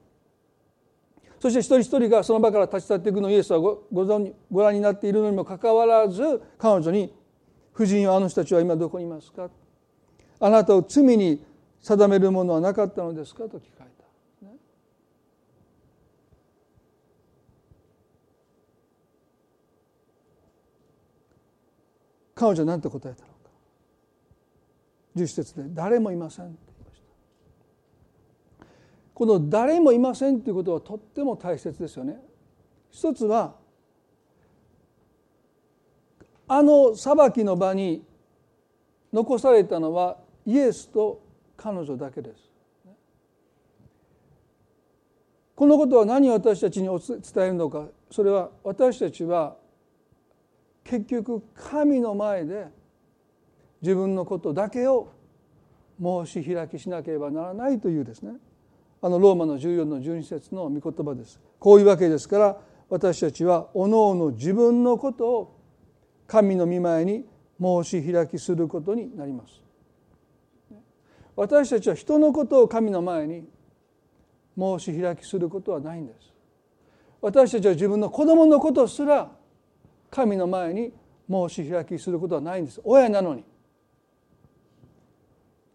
[1.39, 7.13] そして一人一人がその場から立ち去っていくのをイエスはごご存ご覧になっているのにもかかわらず彼女に
[7.75, 9.51] 「夫人はあの人たちは今どこにいますか?」
[10.41, 11.47] 「あなたを罪に
[11.81, 14.45] 定めるものはなかったのですか?」と聞かれた。
[14.45, 14.57] ね、
[22.35, 23.35] 彼女は何て答えたのか？
[25.15, 26.57] 十節で「誰もいません」
[29.13, 32.23] この誰もいませんということはとっても大切ですよね。
[32.89, 33.55] 一つは
[36.47, 38.05] あの裁きの場に
[39.11, 41.21] 残されたのはイエスと
[41.61, 42.49] 彼女だけです。
[45.55, 47.87] このことは何を私たちに伝えるのか。
[48.09, 49.57] それは私たちは
[50.85, 52.67] 結局神の前で
[53.81, 55.11] 自分のことだけを
[56.01, 58.37] 申し開きしなければならないというですね。
[59.01, 61.41] あのローマの14の12節の御言葉です。
[61.59, 62.57] こういうわけですから
[62.89, 65.59] 私たちはおのおの自分のことを
[66.25, 67.25] 神の御前に
[67.59, 69.68] 申し開きすることになります。
[71.39, 73.47] 私たちは人のことを神の前に
[74.57, 76.33] 申し開きすることはないんです。
[77.21, 79.31] 私たちは自分の子供のことすら
[80.11, 80.91] 神の前に
[81.29, 82.81] 申し開きすることはないんです。
[82.83, 83.45] 親なのに。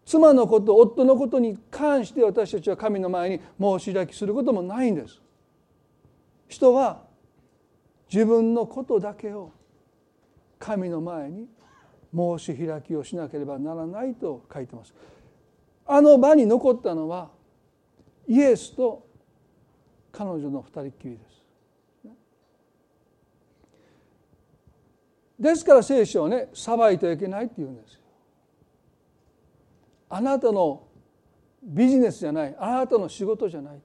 [0.05, 5.19] 妻のこと夫のことに関して私たちは神の前に申し開きすることもないんです。
[6.47, 7.01] 人は
[8.13, 9.51] 自分のことだけを
[10.59, 11.47] 神の前に
[12.15, 14.93] 申し開きをしなければならないと書いてます。
[15.85, 17.29] あの場に残ったのは
[18.27, 19.05] イエスと
[20.11, 21.35] 彼女の二人きりです。
[25.37, 27.99] ですから聖書はね裁いてはいけないって言うんですよ。
[30.09, 30.83] あなたの
[31.61, 33.81] ビジネスじゃないあなたの仕事じゃない。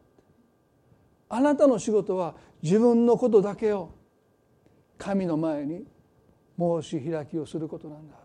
[1.28, 3.90] あなたの仕事は自分のことだけを
[4.96, 5.84] 神の前に
[6.58, 8.16] 申し開きをすることなんだ。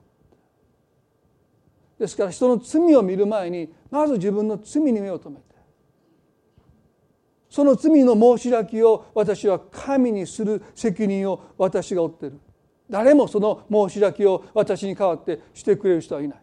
[2.00, 5.56] ですから人の罪を見る前にまず自分の罪に目を留めて
[7.50, 12.40] その罪の申し開きを私は神にする責任を私が負っている
[12.90, 16.40] 誰もその申し開きを私に代わってしてくれる人はいない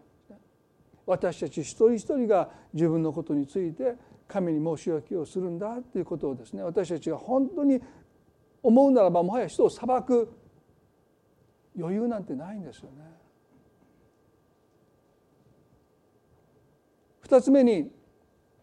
[1.05, 3.97] 私たち一人一人が自分のことについて
[4.27, 7.81] 神に申し訳をするんだということをですね私たちが本当に
[8.63, 10.33] 思うならばもはや人を裁く
[11.79, 13.22] 余裕なんてないんですよね。
[17.33, 17.91] 二つ目に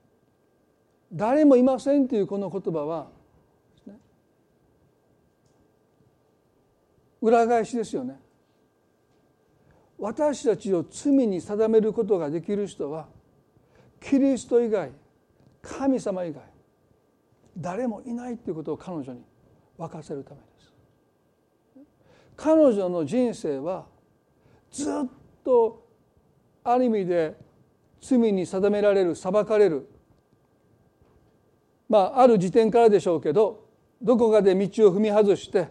[1.12, 3.10] 「誰もいません」というこの言葉は
[7.20, 8.20] 裏返しですよね。
[9.98, 13.10] 私たちを罪に定めることができる人は
[14.00, 14.92] キリスト以外
[15.64, 16.44] 神様以外
[17.58, 19.24] 誰もいないということを彼女に
[19.78, 20.74] 分かせるためです
[22.38, 23.88] 彼女の人生は
[24.72, 25.06] ずっ
[25.44, 25.86] と
[26.64, 27.49] ある意味で
[28.02, 29.90] 罪に定められる裁かれる。
[31.88, 33.66] まあある時点からでしょうけど
[34.02, 35.68] どこかで道を踏み外して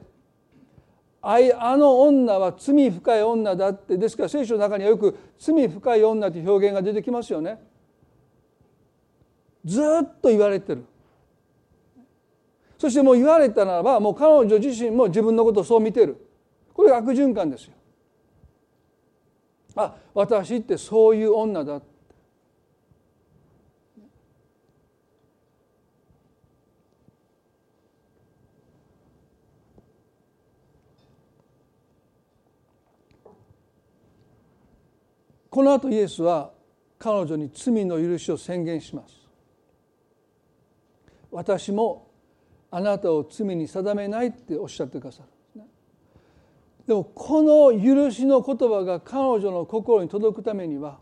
[1.20, 3.96] ああの女は罪深い女だって。
[3.96, 7.60] ですから聖書の中にはよく罪深い女という表現が出てきますよね。
[9.64, 9.84] ずっ
[10.20, 10.84] と言われてる。
[12.78, 16.24] そしてもう言われたならばもう彼女自身も自分のことをそう見てる。
[16.72, 17.72] これが悪循環ですよ。
[19.74, 21.80] あ私ってそういう女だ
[35.58, 36.52] この後イエスは
[37.00, 39.14] 彼女に罪の許しを宣言します。
[41.32, 42.12] 私も
[42.70, 45.24] あなたを罪に定めないっておっしゃってくださ
[45.56, 45.62] る。
[46.86, 51.00] でもこの許しの言葉が彼女の心に届くためには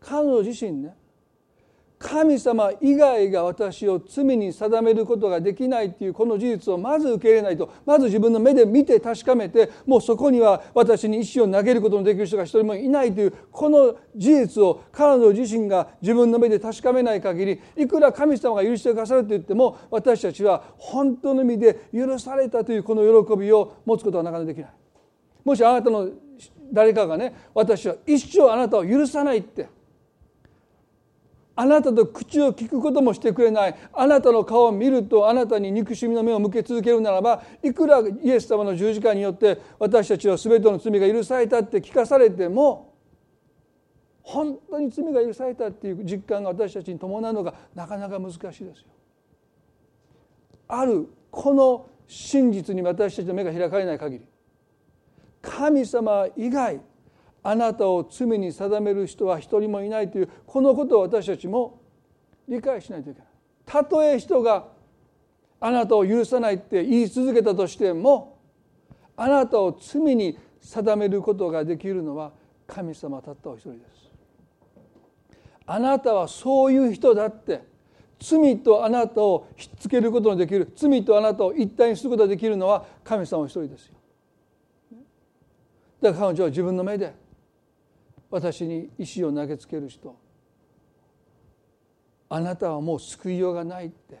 [0.00, 0.96] 彼女自身ね
[2.00, 24.70] 神様以外が私を罪に定めることができないっていうこの事実をまず受け入れないとまず自分の目で見て確かめてもうそこには私に意思を投げることのできる人が一人もいないというこの事実を彼女自身が自分の目で確かめない限りいくら神様が許してくださると言っても私たちは本当の意味で許されたというこの喜びを持つことはなかなかできない。
[25.44, 26.08] もしあなたの
[26.72, 29.68] 誰かがね私は一生あなたを許さないって
[31.60, 42.94] あなたと口を聞くこともしてくれないあなたの顔を見るとあなたに憎しみの目を向け続けるならばいくらイエス様の十字架によって私たちは全ての罪が許されたって聞かされても
[44.22, 48.64] 本当に罪が許されたっていう実感が私たちに伴うのがなかなか難しいですよ。
[50.66, 54.24] あるこの真実に私たちの目が開かれない限り
[55.42, 56.80] 神様以外
[57.42, 61.80] あなたを罪に定める人は一人もいないというこのことを私たちも
[62.48, 63.28] 理解しないといけない。
[63.64, 64.68] たとえ人が
[65.60, 68.38] あなたを許さないって言い続けたとしても
[69.16, 72.32] あなたを罪に定めることができるのは
[72.66, 74.10] 神様たったお一人です。
[75.66, 77.62] あなたはそういう人だって
[78.18, 83.94] 罪とあなたをひっつけることのできる罪とあなたを一体にすることができるのは神様お一人ですよ。
[86.00, 87.14] だから彼女は自分の目で
[88.30, 90.16] 私に石を投げつける人。
[92.28, 94.20] あなたはもう救いようがないって。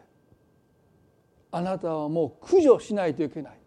[1.52, 3.58] あなたはもう駆除しないといけない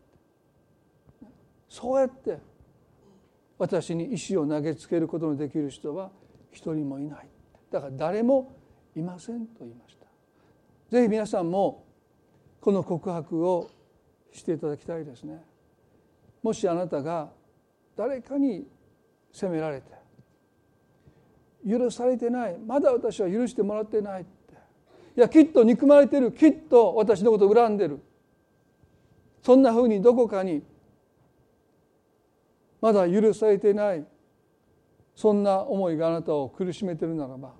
[1.68, 2.40] そうやって
[3.58, 6.12] 私に石を投げつけることのできる人は
[6.52, 7.28] 一人もいない。
[7.72, 8.56] だから誰も
[8.96, 10.06] いませんと言いました。
[10.92, 11.84] ぜひ皆さんも
[12.62, 13.70] この告白を
[14.32, 15.44] していただきたいですね。
[16.44, 17.32] もしあなたが
[17.96, 18.68] 誰かに
[19.32, 20.03] 責められて
[21.68, 22.58] 許されてない。
[22.58, 24.54] まだ私は許してもらってないって。
[25.16, 26.32] いやきっと憎まれてる。
[26.32, 28.00] きっと私のこと恨んでる。
[29.42, 30.64] そんなふうにどこかに
[32.82, 34.06] まだ許されてない。
[35.16, 37.54] そんな思いがあなたを苦しめてるならば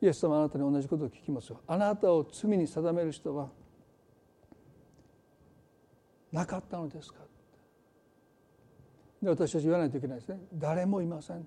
[0.00, 1.60] イエス様あなたに同じことを聞きますよ。
[1.66, 3.50] あなたを罪に定める人は
[6.32, 7.18] なかったのですか？
[9.22, 10.38] で私たち言わないといけないですね。
[10.54, 11.46] 誰もいません。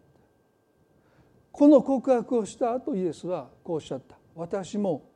[1.51, 4.17] この告白をした後イエスはこうおっしゃった。
[4.35, 5.09] 私も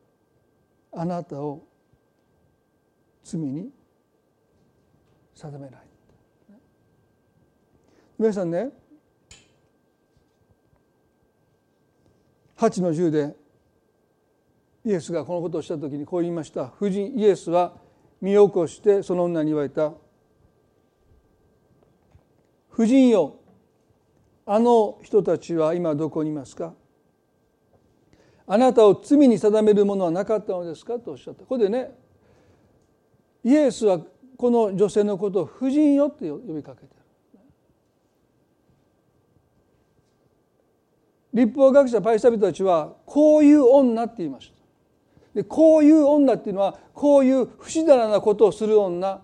[0.92, 1.66] あなたを
[3.24, 3.70] 罪に
[5.34, 5.82] 定めない。
[8.18, 8.70] 皆さんね
[12.58, 13.36] 8の10で
[14.86, 16.74] イエスがこのことをした時にこう言いました。
[16.78, 17.74] 夫人イエスは
[18.22, 19.94] 身を起こしてその女に言われた
[22.72, 23.40] 「夫人よ
[24.46, 26.74] あの人たちは今どこにいますか？
[28.48, 31.98] あなたを罪に定めるものはなかったのですか?」とおっしゃったここでね
[33.43, 34.00] イエスは
[34.38, 36.89] この女性のことを「夫人よ」って呼びかけてる。
[41.34, 44.56] 立法学者パイスタ人たちはこういう女って言いました。
[45.34, 49.22] でこういう女っていうのはこういう不自然なことをする女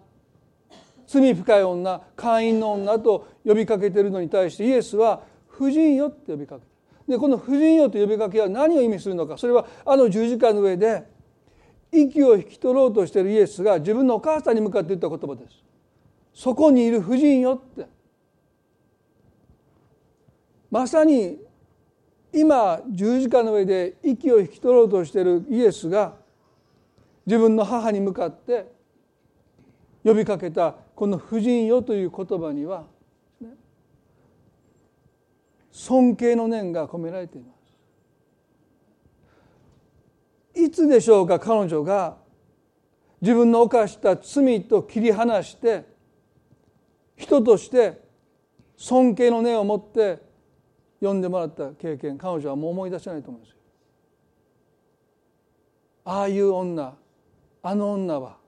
[1.11, 11.03] 罪深い女会員の女と呼びかけているのに対してイエスは「婦人よ」って呼びかけでこの「婦人よ」と呼びかけは何を意味するのかそれはあの十字架の上で
[11.91, 15.61] 息を引き取ろうとしているイエスが自分のお母さんに向かって言った言葉です。
[16.33, 17.87] そこにいる婦人よって
[20.69, 21.39] まさに
[22.31, 26.13] 今十字架の上で息を引き取ろうとしているイエスが
[27.25, 28.71] 自分の母に向かって
[30.03, 32.85] 呼びかけたこの「婦人よ」という言葉には
[35.71, 37.53] 尊敬の念が込められていま
[40.53, 40.61] す。
[40.63, 42.17] いつでしょうか彼女が
[43.21, 45.85] 自分の犯した罪と切り離して
[47.15, 48.01] 人として
[48.75, 50.19] 尊敬の念を持って
[50.99, 53.57] 呼んでもらった経験彼女はもう思い出せないと思うんですよ。
[56.03, 56.95] ああいう女
[57.63, 58.40] あの女は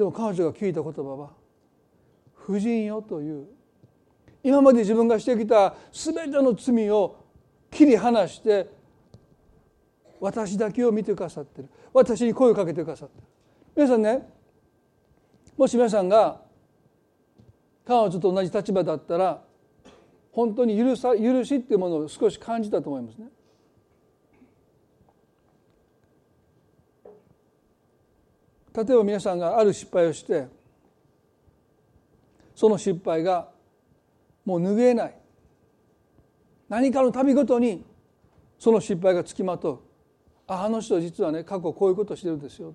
[0.00, 1.32] でも彼女が聞いた言葉は
[2.32, 3.46] 「婦人よ」という
[4.42, 7.16] 今まで自分がしてきた全ての罪を
[7.70, 8.70] 切り離して
[10.18, 13.26] 私だけを見てくださってる私に声をかけてくださってる
[13.76, 14.26] 皆さんね
[15.58, 16.40] もし皆さんが
[17.84, 19.42] 彼女と同じ立場だったら
[20.32, 23.28] 本当に許さ許しっていうものを少し感じたと思いますね。
[28.74, 30.46] 例えば皆さんがある失敗をして
[32.54, 33.48] その失敗が
[34.44, 35.14] もう拭えない。
[36.68, 37.84] 何かの度ごとに
[38.58, 39.80] その失敗がつきまとう。
[40.50, 42.74] ああの人実はね過去こういうことしてるんですよ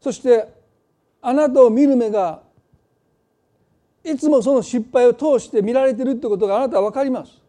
[0.00, 0.48] そして
[1.20, 2.42] あなたを見る目が
[4.02, 7.41] いつもその失敗を通して見られてるってことがあなたは分かります。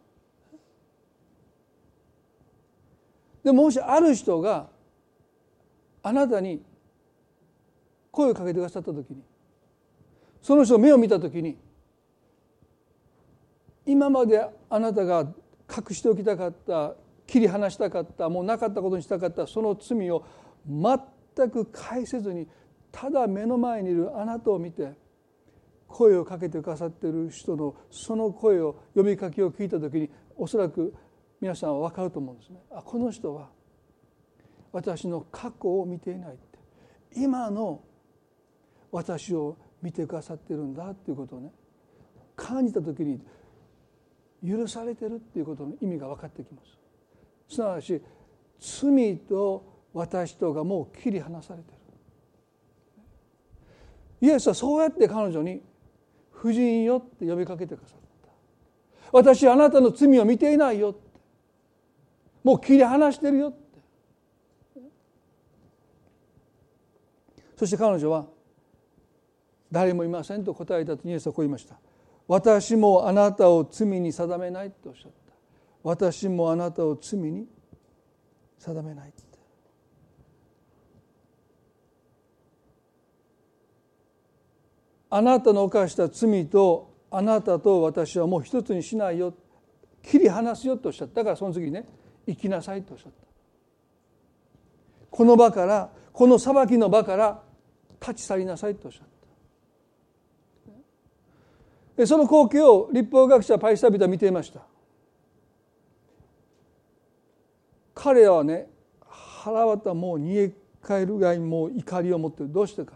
[3.43, 4.67] でもしある人が
[6.01, 6.61] あなたに
[8.11, 9.21] 声をかけてくださった時に
[10.41, 11.57] その人の目を見た時に
[13.85, 15.27] 今まであなたが
[15.69, 16.93] 隠しておきたかった
[17.25, 20.25] 切り離したかったもうなかったことにしたかったその罪を
[20.67, 22.47] 全く返せずに
[22.91, 24.93] ただ目の前にいるあなたを見て
[25.87, 30.93] 声をかけてくださっている人のその声を呼びかけを聞いた時におそらく
[31.43, 32.63] 皆さんは分かると思うんですね。
[32.71, 33.49] あこの人は
[34.71, 36.57] 私の過去を見ていないって
[37.17, 37.81] 今の
[38.93, 41.51] 私を見てくださってるんだっていうことをね
[42.37, 43.19] 感じた時に
[44.41, 46.77] 許されてるっていうことの意味が分かってきます。
[47.55, 48.01] すなわち
[48.57, 51.73] 罪と私とがもう切り離されて
[54.21, 55.61] るイエスはそうやって彼女に
[56.31, 58.29] 「婦人よ」って呼びかけてくださった
[59.11, 60.95] 私あなたの罪を見ていないよ
[62.43, 63.63] もう切り離してるよって。
[67.55, 68.25] そして彼女は
[69.71, 71.79] 誰もいませんと答えたとイエスはこう言いました。
[72.27, 75.33] 私もあなたを罪に定めないとおっしゃった。
[75.83, 77.47] 私もあなたを罪に
[78.57, 79.13] 定めない
[85.15, 89.31] あなたの犯した罪とあなたと私はもう一つにしないよ。
[90.01, 91.17] 切り離すよとおっしゃった。
[91.17, 91.85] だからその次ね
[92.25, 93.17] 生きなさいとおっしゃった。
[95.09, 97.41] この場からこの裁きの場から
[98.01, 99.07] 立ち去りなさいとおっしゃっ
[101.97, 102.07] た。
[102.07, 104.61] その光景を立法学者パイスタビタ見ていました。
[107.93, 108.67] 彼らはね
[109.07, 110.51] 腹渡もう煮え
[110.81, 112.51] 返るぐらいもう怒りを持ってる。
[112.51, 112.93] どうしてか。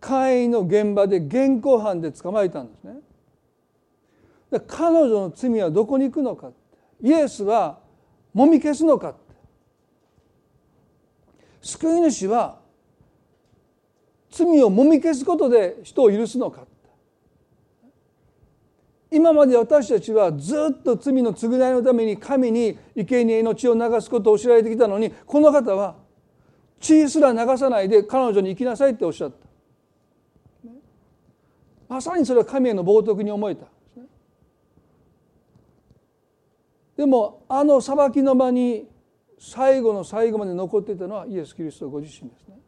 [0.00, 2.94] 会員の現場で現行犯で捕まえたんですね。
[4.50, 6.50] で彼女の罪はどこに行くのか。
[7.02, 7.78] イエスは
[8.32, 9.14] もみ消すのか
[11.62, 12.58] 救い主は
[14.30, 16.66] 罪をもみ消すことで人を許すのか
[19.10, 25.96] 今まで私たちはずっと罪の償いのために神に生贄の血を流すことを教えられてきたのにこの方は
[26.80, 29.36] 血すら流さないで彼女に生きなさいっておっしゃった。
[31.88, 33.66] まさにそれは神への冒涜に思えた。
[37.00, 38.86] でもあの裁きの場に
[39.38, 42.60] 最後の最後まで残っていたのはイエス・キリストご自身ですね。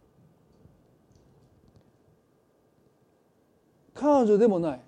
[3.93, 4.81] 彼女でもない。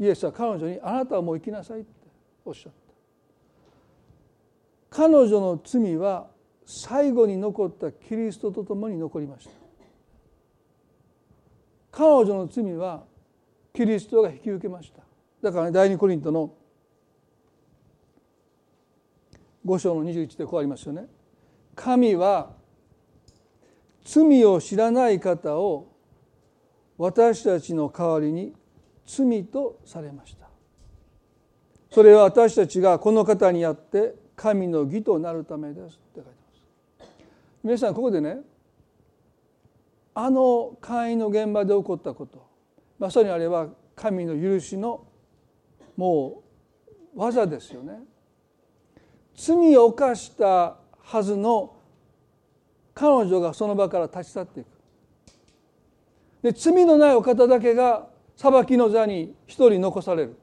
[0.00, 1.90] イエスは彼女に「あなたはもう生きなさい」って
[2.44, 2.72] おっしゃっ
[4.90, 4.96] た。
[5.04, 6.26] 彼女の罪は
[6.66, 9.52] 最後に残ったキリストと共に残りました。
[11.92, 13.04] 彼女の罪は
[13.72, 15.04] キリストが引き受けました。
[15.40, 16.52] だから、ね、第二コリントの
[19.68, 21.06] 5章の21でこうありますよね。
[21.74, 22.56] 神は
[24.04, 25.92] 罪を知らない方を
[26.96, 28.54] 私たちの代わりに
[29.06, 30.48] 罪とされました。
[31.90, 36.30] それは私たちがこの方にあって神の義となるためですって書いて
[37.00, 37.10] ます。
[37.62, 38.40] 皆さんここでね
[40.14, 42.46] あの会員の現場で起こったこと
[42.98, 45.06] まさにあれは神の許しの
[45.96, 46.42] も
[47.14, 48.00] う技ですよね。
[49.38, 51.76] 罪を犯したはずの
[52.92, 54.66] 彼女がその場から立ち去っていく。
[56.42, 60.36] で罪のないお方だけが裁きの座に一人残される。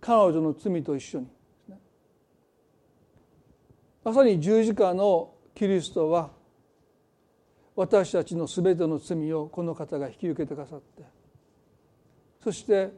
[0.00, 1.28] 彼女の罪と一緒に。
[4.02, 6.30] まさに十字架のキリストは
[7.76, 11.04] 私たちの全ての罪をこの方が引き受けてくださって
[12.42, 12.90] そして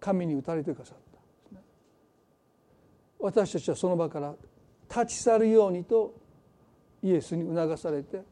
[0.00, 1.05] 神に打たれてくださった。
[3.18, 4.34] 私たちはその場から
[4.88, 6.14] 立ち去るようにと
[7.02, 8.22] イエスに促されて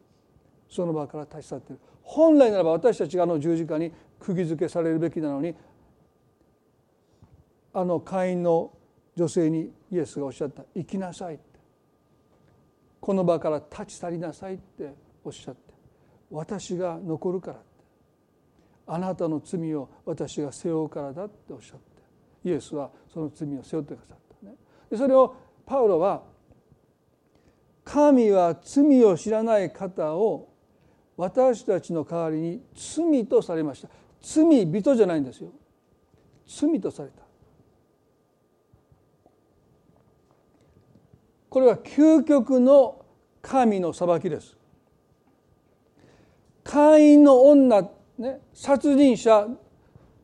[0.68, 1.80] その場から立ち去っている。
[2.03, 5.55] 本来ならば私たちがあの十字架に釘付けされるべきなのに
[7.72, 8.70] あの会員の
[9.16, 11.45] 女性にイエスがおっしゃった「生きなさい」って。
[13.01, 15.74] この場から立ち去りなさいっておっしゃって。
[16.30, 17.66] 私が残るからって。
[18.87, 22.49] あなたの罪を私が背負うからだっておっしゃって。
[22.49, 24.23] イエスはその罪を背負ってくださった。
[24.93, 26.22] それをパウロは
[27.85, 30.49] 神は罪を知らない方を
[31.16, 33.89] 私たちの代わりに罪とされました。
[34.20, 35.51] 罪人じゃないんですよ。
[36.47, 37.22] 罪とされた。
[41.51, 43.05] これは究極の
[43.41, 44.57] 神の裁きです。
[46.64, 47.82] 会員の女、
[48.18, 49.47] ね、殺人者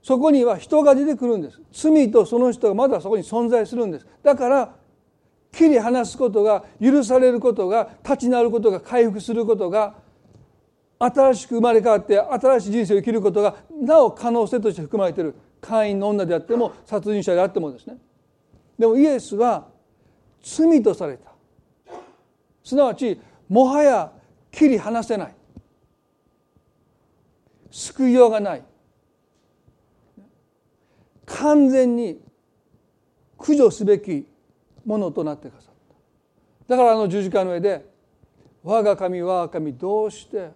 [0.02, 1.60] そこには人が出てくるんです。
[1.72, 4.06] 罪とその人がまだそこに存在するんです。
[4.22, 4.74] だから
[5.52, 9.94] 切り離すことが許されることが立ち直ることが回復することが
[10.98, 15.34] 新しく生まれ変わって新しい人生を生きることがなお可能性として含まれている。
[15.60, 17.98] 会員の女であっても殺人者であってもですね。
[18.78, 19.68] でもイエスは
[20.42, 21.30] 罪とされた。
[22.64, 24.12] すなわちもはや
[24.50, 25.34] 切り離せない。
[27.70, 28.62] 救いようがない。
[31.38, 32.20] 完全に
[33.38, 34.26] 駆除すべき
[34.84, 35.74] ものとなってくださっ
[36.66, 36.74] た。
[36.74, 37.84] だからあの十字架の上で
[38.62, 40.50] 「我が神我が神どうして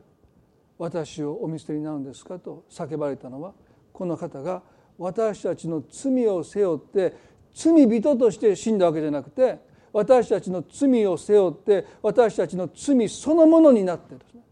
[0.79, 3.53] 私をお見捨てになるんですかと叫ばれたのは
[3.93, 4.63] この方が
[4.99, 7.15] 私たちの罪を背負って
[7.55, 9.59] 罪人として死んだわけじゃなくて
[9.93, 14.43] 私たちの罪を背負って私たちの罪そのものになってですね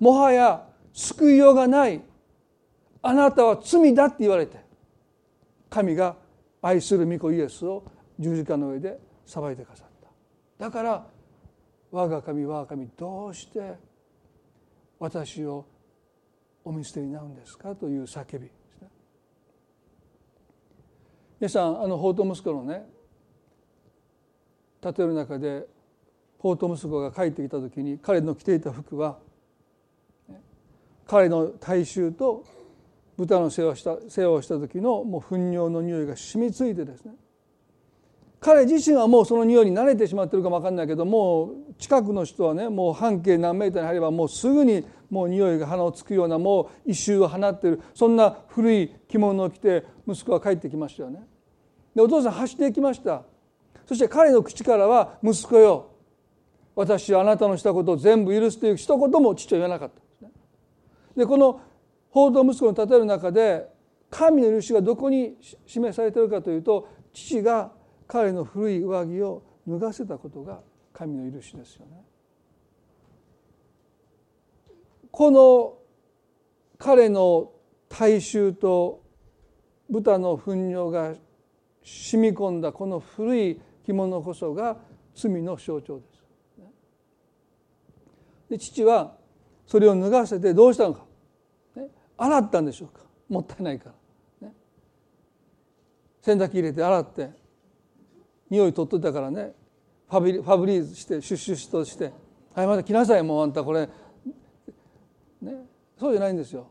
[0.00, 2.02] もはや救いようがない。
[3.02, 4.61] あなたは罪だって言われて。
[5.72, 6.16] 神が
[6.60, 7.82] 愛する御子イエスを
[8.18, 9.88] 十字架の上で裁いてくださっ
[10.58, 10.66] た。
[10.66, 11.06] だから
[11.90, 13.74] 我が神我が神どうして
[14.98, 15.64] 私を
[16.62, 18.40] お見捨てになるんですかという叫び。
[18.40, 18.88] ですね
[21.40, 22.86] 皆さんあの法と息子のね
[24.82, 25.66] 例える中で
[26.38, 29.18] 法と息子が帰ってきた時に彼の着ていた服は
[31.06, 32.44] 彼の体臭と
[33.16, 37.12] 豚の世話した世話をした時のもう糞尿の匂いが染みついてですね
[38.42, 51.22] 彼自身はもうその匂いに慣れてしまってるかも分かんないけどもう近くの人はねもう半径何メートルに入ればもうすぐにもう匂いが鼻をつくようなもう異臭を放っているそんな古い着物を着て息子は帰ってきましたよね。
[51.94, 53.22] でお父さん走っていきました
[53.86, 55.90] そして彼の口からは「息子よ
[56.74, 60.30] 私はあなたのしたことを全部許す」という一言も父は言わなかったんですね。
[61.16, 61.60] でこの
[62.12, 63.66] 報道息子の例える中で
[64.10, 65.34] 神の許しがどこに
[65.66, 67.72] 示されているかというと父が
[68.06, 70.60] 彼の古い上着を脱がせたことが
[70.92, 72.04] 神の許しですよね。
[75.10, 75.78] この
[76.78, 77.50] 彼の
[77.88, 79.02] 体臭と
[79.88, 81.14] 豚の糞尿が
[81.82, 84.76] 染み込んだこの古い着物こそが
[85.14, 86.22] 罪の象徴です。
[88.50, 89.16] で父は
[89.66, 91.06] それを脱がせてどうしたのか、
[92.16, 93.04] 洗ったんでしょうか？
[93.28, 93.92] もったいないか
[94.40, 94.54] ら、ね、
[96.20, 97.30] 洗濯機入れて洗って
[98.50, 99.54] 匂い取っといたからね。
[100.08, 102.12] ファブリファブリーズしてシュッシュッとして
[102.54, 103.88] 「はいまた来なさいもうあんたこれ」
[105.40, 105.66] ね。
[105.98, 106.66] そうじゃないんですよ。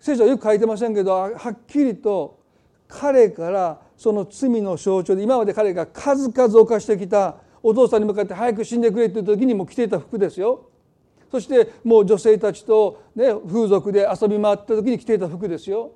[0.00, 2.40] 聖書はよく書いてませんけどはっきりと
[2.88, 10.69] 彼からその罪の象徴で今まで彼が数々犯してきたお父さんに向かって早く死んでくれという時にも着ていた服ですよ。
[11.30, 15.92] そしてもう女性たちと、ね、風俗で遊び回った時に着ていた服ですよ。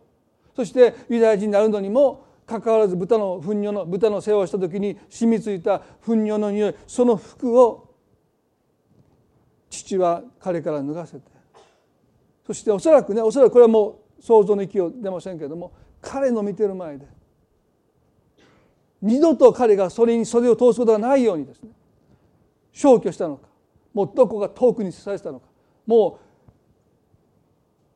[0.55, 7.95] そしてユダヤ人になるのにもかかわらず豚の糞尿の豚の世話をした時に染みついた糞尿の匂いその服を
[9.71, 11.23] 父は彼から脱がせて
[12.47, 17.07] そしておそらくねおそらくこれはもう想像の域を出ませんけれども彼の見てる前で
[19.03, 21.71] 二度と彼がそれに袖を通すことがないようにですね
[22.73, 23.49] 消去したのか
[23.95, 25.47] もうどこが遠くにさせたのか。
[25.87, 26.25] もう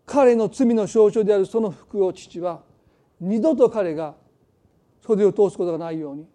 [0.07, 2.63] 彼の罪の象徴であるその服を父は
[3.21, 4.15] 二度と彼が
[5.03, 6.27] 袖を通すことがないように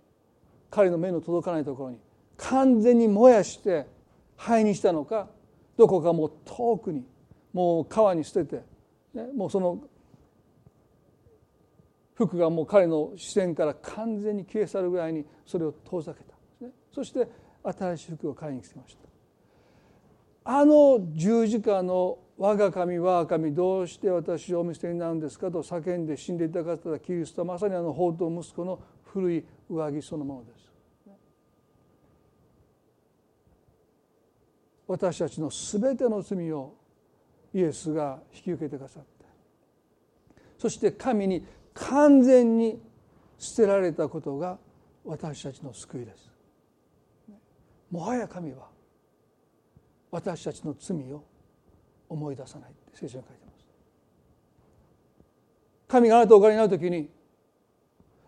[0.70, 2.00] 彼の目の届かないところに
[2.38, 3.88] 完全に燃やして
[4.36, 5.30] 灰にしたのか
[5.78, 7.06] どこかもう遠くに
[7.52, 8.64] もう川に捨てて、
[9.14, 9.80] ね、もうその
[12.16, 16.36] 服がもう彼の視線から完全に消え去るぐらいにそれを遠ざけた、
[16.94, 17.28] そして
[17.64, 19.13] 新しい服を買いに来てました。
[20.46, 30.64] あの十字架の我が神我が神どうして私をお見捨てになるんですかと叫んで死んでいただかったキリストはまさにあの宝刀息子の古い上着そのものです。
[34.86, 36.76] 私たちの全ての罪を
[37.54, 39.10] イエスが引き受けてくださって
[40.58, 42.82] そして神に完全に
[43.38, 44.58] 捨てられたことが
[45.06, 46.32] 私たちの救いです。
[47.90, 48.73] もはや神は
[50.14, 51.24] 私たちの罪を
[52.08, 53.66] 思い出さないって聖書に書いてます。
[55.88, 57.10] 神があなたをお借りになる時に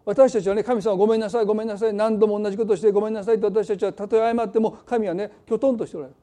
[0.04, 6.16] 私たちはね神様ごめんなさいごめんなさい何度も同じことしてごめんなさいと私たちはたとえ謝っても神はねきょとんとしておられる。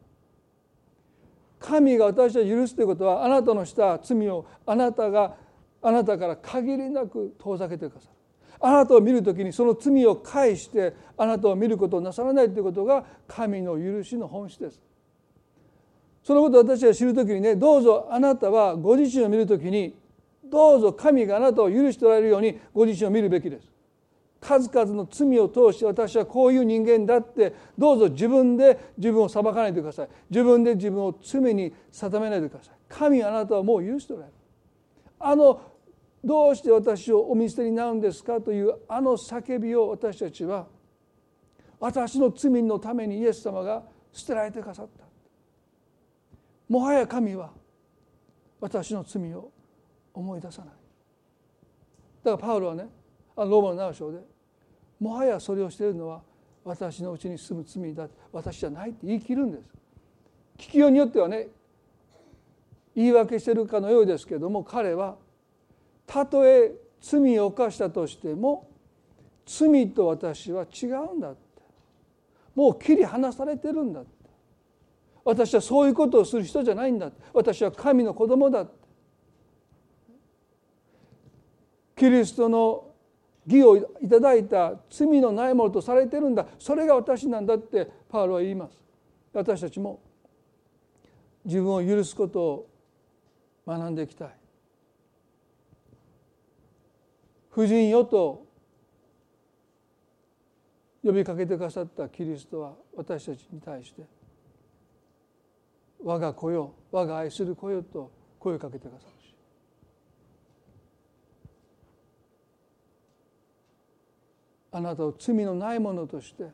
[1.61, 5.37] 神が私たちを許すということはあなたのした罪をあなたが
[5.81, 8.13] あなたから限りなく遠ざけてくださる。
[8.59, 14.83] あなたを見る時にその罪を返してあなたを見ることをなさらないということが神の許しの本質です。
[16.23, 19.97] そのことを私が知る時にねどうぞあなたはご自身を見る時に
[20.45, 23.69] どうぞ神があなたを許しておられるようにご自身を見るべきです。
[24.41, 30.09] 数々の罪を通して私はこういう人間だってどうぞ自分で自分を裁かないでください。
[30.31, 32.75] 自分で自分を罪に定めないでください。
[32.89, 34.35] 神あなたはもう許しておられる。
[35.21, 35.61] あの
[36.25, 38.41] どうして私をお見捨てになるんですか？
[38.41, 40.67] というあの叫びを私たちは
[41.79, 45.05] 私の罪のためにイエス様が捨てられてくださった。
[46.73, 47.51] もはや神は
[48.59, 49.51] 私の罪を
[50.15, 50.75] 思い出さない。
[52.25, 52.89] だからパウロはね
[53.37, 54.21] あのローマの7章で
[54.99, 56.23] もはやそれをしているのは
[56.65, 59.65] 私のうちに住む罪だ私じゃないって言い切るんです。
[60.57, 61.49] 聞きようによってはね
[62.97, 65.17] 言い訳してるかのようですけども彼は
[66.07, 68.67] たとえ罪を犯したとしても
[69.45, 71.39] 罪と私は違うんだって。
[72.55, 74.12] もう切り離されてるんだって。
[75.25, 77.11] 私はそういうことをする人じゃないんだ。
[77.33, 78.67] 私は神の子供だ。
[81.97, 82.91] キリストの
[83.47, 86.47] 義をいただいた罪のないものとされてるんだ。
[86.59, 88.77] それが私なんだってパウロは言います。
[89.33, 90.01] 私たちも
[91.45, 92.69] 自分を許すことを
[93.67, 94.31] 学んでいきたい。
[97.51, 98.47] 婦人よと
[101.05, 104.03] 呼びかけてくださったキリストは私たちに対して
[106.03, 109.35] 「我が子よ我が愛する子よと声をかけてくださるし。
[114.73, 116.47] あなたを罪のないものとして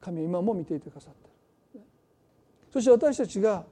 [0.00, 1.82] 神は今も見ていてくださってる。
[2.70, 3.64] そして私たちが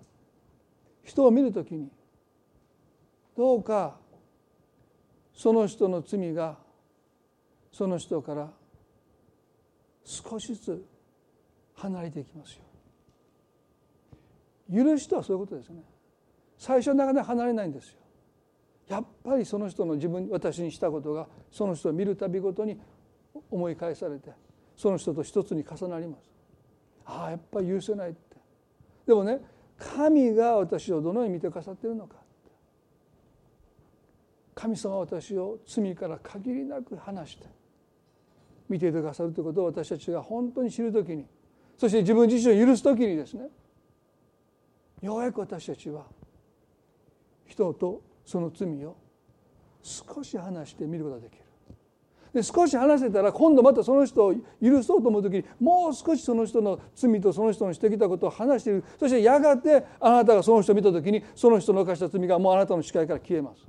[1.04, 1.90] 人を見るときに
[3.36, 3.96] どうか
[5.34, 6.56] その人の罪が
[7.72, 8.50] その人から
[10.04, 10.84] 少しずつ
[11.74, 12.71] 離れていきますよ。
[14.72, 15.82] 許しとはそういうことですね。
[16.58, 17.98] 最初なかなか離れないんですよ。
[18.88, 22.78] やっぱりその人の自分私にしたことがその人を見るたびごとに
[23.50, 24.30] 思い返されて
[24.76, 26.30] その人と一つに重なります。
[27.04, 28.36] ああやっぱり許せないって。
[29.06, 29.40] でもね
[29.78, 32.16] 神が私をどのように見てくださっているのか
[34.54, 37.46] 神様は私を罪から限りなく離して
[38.68, 41.26] 見ていてくださるということを私たちが本当に知る時に
[41.76, 43.48] そして自分自身を許す時にですね
[45.02, 46.06] ようやく私たちは
[47.46, 48.96] 人とその罪を
[49.82, 51.42] 少し話してみることができる。
[52.32, 63.66] で少し話せたら今度またその人を許そうと思う時にもう少しその人の罪とその人のしてきたことを話しているそしてやがてあなたがその人を見た時にその人の犯した罪がもうあなたの視界から消えます。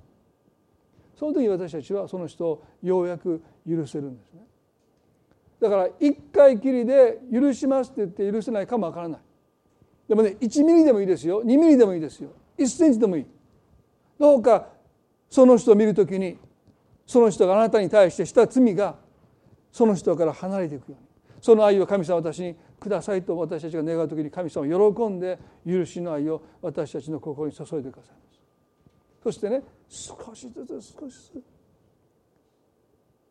[1.16, 4.46] その時私たちはその人をようやく許せるんですね。
[5.60, 9.20] だから一回きりで許しますって言って許せないかもわからない。
[10.08, 11.43] でもね1ミリでもいいですよ。
[11.43, 12.32] 2ミリでもいいですよ。
[12.58, 13.26] 1センチでもいい。
[14.20, 14.68] どうか
[15.30, 16.38] その人を見るときに
[17.06, 18.95] その人があなたに対してした罪が
[19.72, 21.14] その人から離れていくように。
[21.41, 25.38] その愛を神様私にくださいと私たちが願う時に神様は喜んで
[25.68, 28.39] 許しの愛を私たちの心に注いでくださいます。
[29.24, 31.43] そしてね少しずつ少しずつ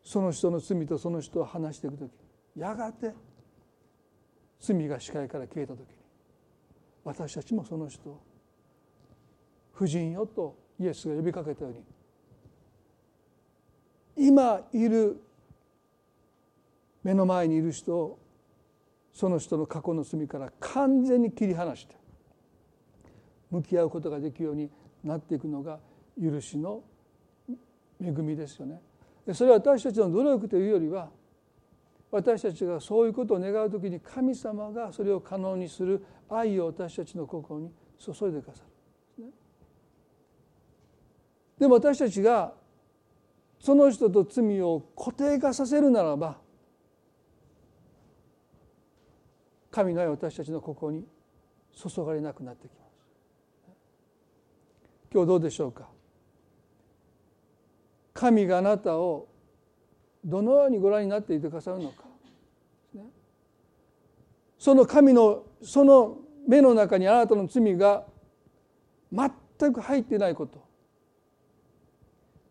[0.03, 2.11] その人の罪とその人を話していく時
[2.55, 3.13] やがて
[4.59, 5.85] 罪が視界から消えた時に
[7.03, 8.21] 私たちもその人を
[9.73, 11.73] 婦人よとイエスが呼びかけたよう
[14.21, 15.19] に今いる
[17.03, 18.19] 目の前にいる人を
[19.11, 21.95] その人の過去の罪から完全に切り離して
[23.51, 24.69] 向き合うことができるように
[25.03, 25.79] なっていくのが
[26.21, 26.81] 許しの
[28.01, 28.81] 恵みですよね。
[29.33, 31.09] それは私たちの努力というよりは
[32.13, 38.61] 私たちがそういうことを願う時に神様がそれを可能にする愛を私たちの心に注いでくださ
[39.17, 39.25] る。
[41.57, 42.53] でも私たちが
[43.59, 46.37] その人と罪を固定化させるならば
[49.71, 51.07] 神の愛は私たちの心に
[51.73, 52.93] 注がれなくなってきます。
[55.11, 55.89] 今日どうでしょうか？
[58.13, 59.27] 神があなたを
[60.23, 62.03] どのようにご覧になっていてくださるのか、
[64.57, 66.17] その神のその
[66.47, 68.05] 目の中にあなたの罪が
[69.11, 70.63] 全く入っていないこと。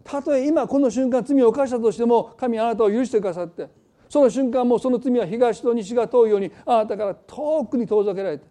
[0.04, 3.68] たとえ今この瞬間罪を犯したとしても神あなたを許してくださって
[4.08, 8.44] その瞬間もうその罪は東と西が遠いようにあなたから遠くに遠ざけられて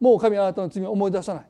[0.00, 1.46] もう神あなたの罪を思い出さない。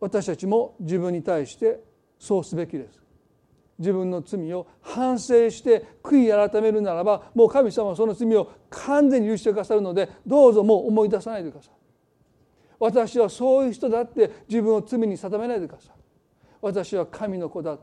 [0.00, 1.80] 私たちも自分に対して
[2.18, 3.07] そうすべきです。
[3.78, 11.72] 自分の罪を反省して悔い改めるならばもう神様はその罪を完全に許してくださるのでどうぞもう思い出さないでください。
[12.80, 15.96] 私はそういう人だって自分を罪に定めないでください。
[16.60, 17.78] 私は神の子だ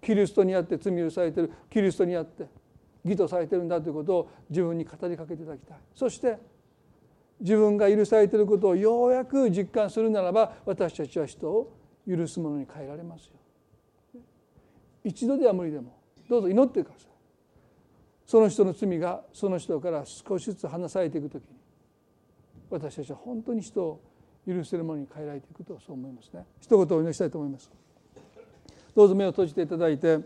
[0.00, 2.46] キリストにあって罪を許されているキリストにあって
[3.04, 5.78] 義とされているんだということを自分に語りかけていただきたい。
[5.94, 6.38] そして
[7.40, 11.74] 自分が許されていることをようやく実感するならば私たちは人を
[12.06, 13.39] 許すものに変えられますよ。
[15.04, 15.98] 一度では無理でも。
[16.28, 17.10] どうぞ祈ってください。
[18.24, 21.48] その人の罪がその人から少しずつ離されていく時に
[22.70, 24.00] 私たちは本当に人を
[24.46, 26.46] 許せるものに変えられていくとそう思いますね。
[26.60, 27.70] 一言お祈りしたいと思います。
[28.94, 30.20] どうぞ目を閉じていただいて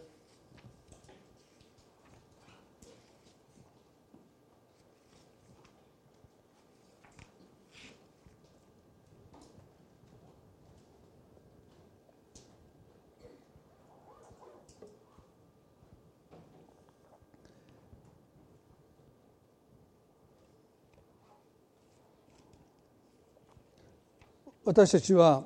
[24.64, 25.44] 私たちは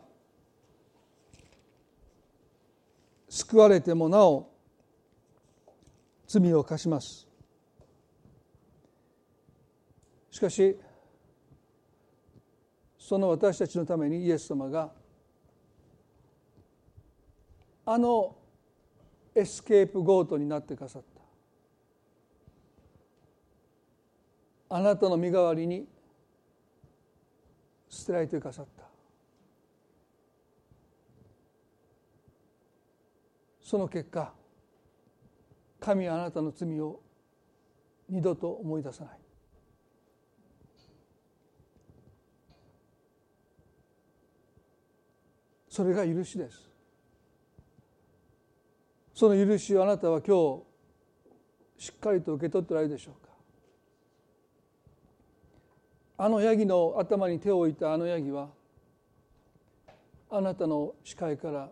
[3.28, 4.48] 救われてもなお
[6.26, 7.26] 罪を犯します。
[10.30, 10.78] しかし
[12.96, 14.92] その私たちのためにイエス様が
[17.84, 18.36] あの
[19.34, 21.02] エスケープゴートになってくださっ
[24.68, 24.76] た。
[24.76, 25.88] あなたの身代わりに
[27.88, 28.88] 捨てられてくださった。
[33.68, 34.32] その結果
[35.78, 37.02] 神はあなたの罪を
[38.08, 39.18] 二度と思い出さない。
[45.68, 46.70] それが許しです。
[49.12, 50.62] その許しをあなたは今
[51.76, 53.28] 日しっかりと受け取っておられるでしょうか。
[56.16, 58.48] あのヤギの頭に手を置いたあのヤギは
[60.30, 61.70] あなたの視界から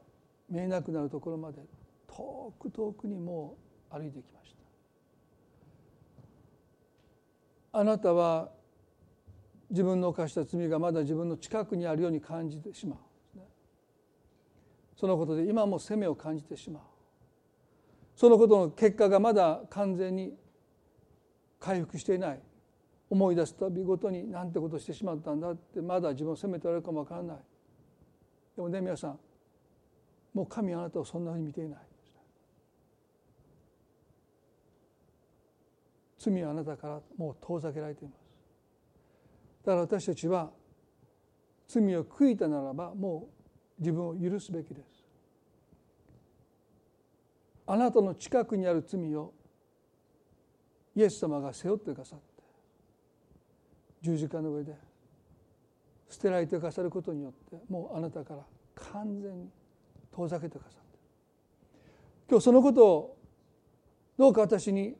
[0.50, 1.62] 見えなくなるところまで
[2.16, 3.58] 遠く遠くにも
[3.90, 4.54] 歩いてきまし
[7.72, 7.78] た。
[7.78, 8.48] あなたは
[9.68, 12.98] 自分の犯した罪がまだ自分の近くにあるように感じてしまう。
[14.96, 16.82] そのことで今も責めを感じてしまう。
[18.14, 20.32] そのことの結果がまだ完全に
[21.60, 22.40] 回復していない。
[23.10, 27.36] 思い出すたびごとになんてことしてしまったんだってまだ自分を責めておられるかもわからない。
[28.56, 29.18] でもね皆さん
[30.32, 31.78] もう神あなたをそんなふうに見ていない。
[36.30, 38.20] 罪はあなたからもう遠ざけられています。
[39.64, 40.50] だから私たちは
[41.68, 43.28] 罪を悔いたならばも
[43.78, 45.04] う自分を許すべきです。
[47.66, 49.32] あなたの近くにある罪を
[50.94, 52.24] イエス様が背負ってくださって
[54.02, 54.74] 十字架の上で
[56.08, 58.46] 捨てられてくださることによってもうあなたから
[58.92, 59.48] 完全に
[60.12, 60.98] 遠ざけてくださって。
[62.30, 63.16] 今日そのことを
[64.16, 64.96] どうか私に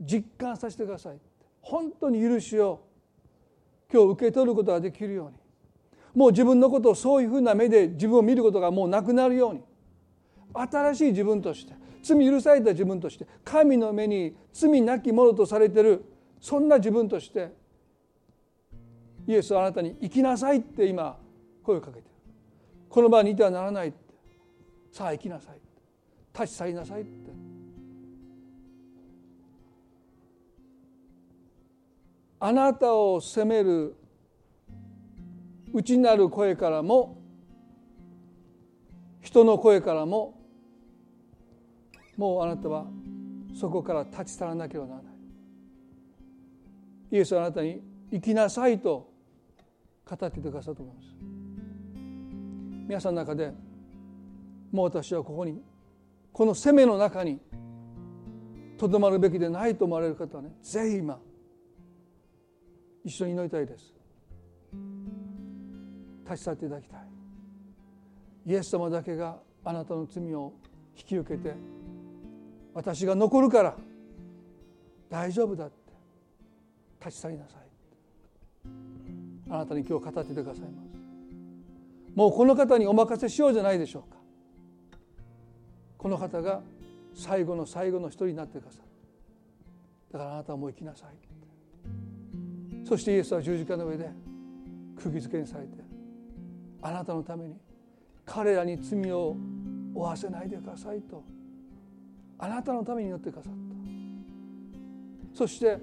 [0.00, 1.18] 実感させてください。
[1.60, 2.80] 本当に許しを
[3.92, 5.36] 今日受け取ることができるように。
[6.14, 9.62] もう自分のことをそういうふうな目で自分を見ることがもうなくなるように。
[10.54, 16.04] 新しい自分として罪許された自分として神の目に罪なきものとされてる
[16.40, 17.52] そんな自分として
[19.26, 21.18] イエスはあなたに生きなさいって今
[21.62, 22.04] 声をかけてる。
[22.88, 23.98] この場にいてはならないって。
[24.92, 25.60] さあ生きなさい
[26.32, 27.45] 立ち去りなさいって。
[32.46, 33.96] あなたを責める
[35.72, 37.20] 内なる声からも
[39.20, 40.40] 人の声からも
[42.16, 42.86] もうあなたは
[43.52, 45.12] そこから立ち去らなければならない。
[47.10, 47.82] イエスはあなたに
[48.12, 49.10] 生きなさいと
[50.08, 51.08] 語っててくださると思います。
[52.86, 53.52] 皆さんの中で
[54.70, 55.60] もう私はここに
[56.32, 57.40] この責めの中に
[58.78, 61.18] とどまるべきでないと思われる方はねぜひ今
[63.06, 63.94] 一緒に祈りたいです。
[66.24, 67.00] 立ち去っていただきたい。
[68.46, 70.52] イエス様だけがあなたの罪を
[70.98, 71.54] 引き受けて
[72.74, 73.76] 私が残るから
[75.08, 75.76] 大丈夫だって
[77.04, 77.60] 立ち去りなさい。
[79.50, 80.88] あなたに今日語っててくださいます。
[82.16, 84.18] もうこの方にお任せしようじゃないでしょうか。
[85.96, 86.60] この方が
[87.14, 88.84] 最後の最後の一人になってくださる。
[90.12, 91.35] だからあなたはもう生きなさい。
[92.86, 94.08] そしてイエスは十字架の上で
[94.94, 95.72] 釘付けにされて
[96.80, 97.56] あなたのために
[98.24, 99.36] 彼らに罪を
[99.92, 101.24] 負わせないでくださいと
[102.38, 103.58] あなたのために祈ってくださった。
[105.34, 105.78] そして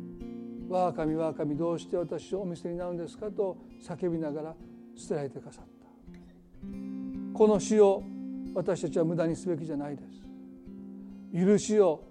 [0.68, 4.56] 「我が神我が神どうして私をお見捨てになるんですか?」と叫びながら
[4.94, 5.72] 捨てられてくださった。
[7.32, 8.02] この死を
[8.54, 11.46] 私たちは無駄にすべきじゃないです。
[11.46, 12.04] 許しを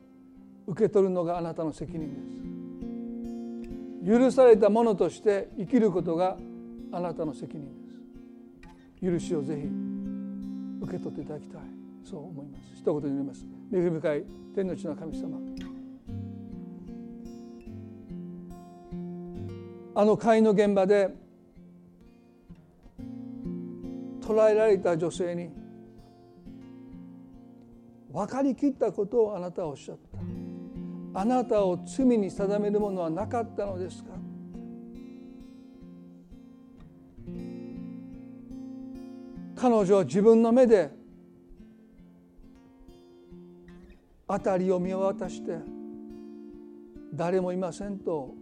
[0.66, 2.53] 受け取るのがあなたの責任です。
[4.06, 6.38] 許されたものとして生きることが
[6.92, 7.66] あなたの責任
[9.02, 9.12] です。
[9.12, 9.62] 許しをぜひ
[10.82, 11.62] 受け取っていただきたい。
[12.04, 12.64] そう思います。
[12.76, 13.46] 一言で言います。
[13.74, 14.24] 恵み深い
[14.56, 15.38] 天の地の神様。
[19.96, 21.10] あの会の現場で
[24.26, 25.50] 捕らえられた女性に
[28.12, 30.43] 分かりきったことをあなたはおっしゃった。
[31.16, 34.10] あなたを罪に定めるものはなかったのですか？
[39.56, 40.92] 彼女は自分の目で
[44.28, 45.58] 辺りを見渡して
[47.14, 48.34] 誰もいませんと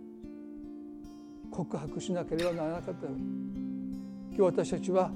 [1.51, 3.07] 告白しなければならなかった。
[3.07, 3.17] 今
[4.37, 5.11] 日私たちは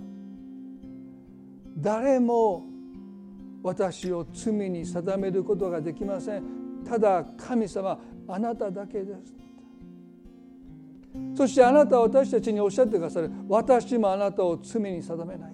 [1.77, 2.65] 誰も
[3.63, 6.64] 私を罪に定めることができません。
[6.87, 9.33] ただ神様あなただけです。
[11.35, 13.31] そしてあなたは私たちにおっしゃってくださる。
[13.47, 15.53] 私もあなたを罪に定めない。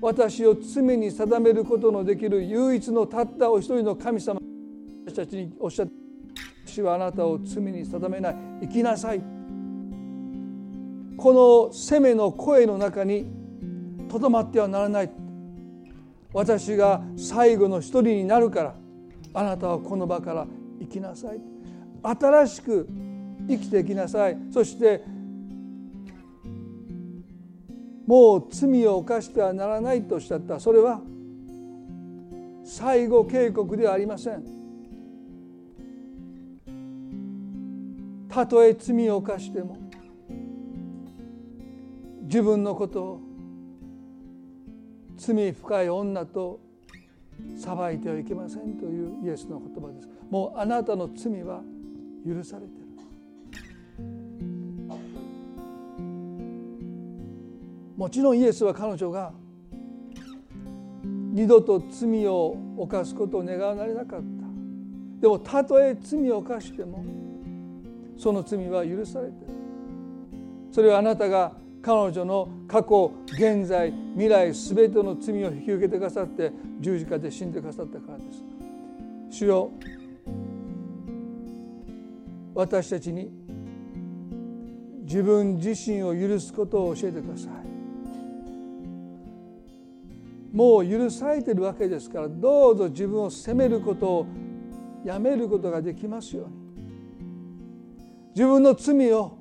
[0.00, 4.40] 私を罪に定めることのできる唯一のたったお一人の神様。
[5.06, 5.92] 私たちにおっしゃって
[6.64, 8.36] 私はあなたを罪に定めない。
[8.62, 9.20] 生きなさい。
[11.16, 13.26] この責めの声の中に
[14.08, 15.10] とどまってはならない。
[16.32, 18.74] 私が最後の一人になるから
[19.34, 20.46] あなたはこの場から
[20.80, 21.40] 生きなさい。
[22.02, 22.88] 新しく
[23.48, 24.38] 生きていきなさい。
[24.50, 25.02] そして
[28.06, 30.60] もう罪を犯してはならないとおっしゃった。
[30.60, 31.00] それは
[32.64, 34.44] 最後警告ではありません。
[38.28, 39.76] たとえ罪を犯しても
[42.22, 43.27] 自分のことを
[45.18, 46.60] 罪深い女と
[47.56, 50.08] 裁いてはいけませんというイエスの言葉です。
[50.30, 51.60] もうあなたの罪は
[52.26, 52.88] 許されてる。
[57.96, 59.32] もちろんイエスは彼女が
[61.32, 64.26] 二度と罪を犯すことを願われなかった。
[65.20, 67.04] でもたとえ罪を犯しても
[68.16, 69.54] その罪は許されている。
[70.70, 71.52] それはあなたが
[71.88, 78.44] 彼女の過去現在未来全ての罪を引き受けてくださって十字架で死んでくださったからです。
[79.30, 79.70] 主よ
[82.54, 83.30] 私たちに
[85.04, 87.52] 自分自身を許すことを教えてください。
[90.54, 94.26] もう許されてるわけですからどうぞ自分を責めることを
[95.06, 96.52] やめることができますように。
[98.34, 99.37] 自分の罪を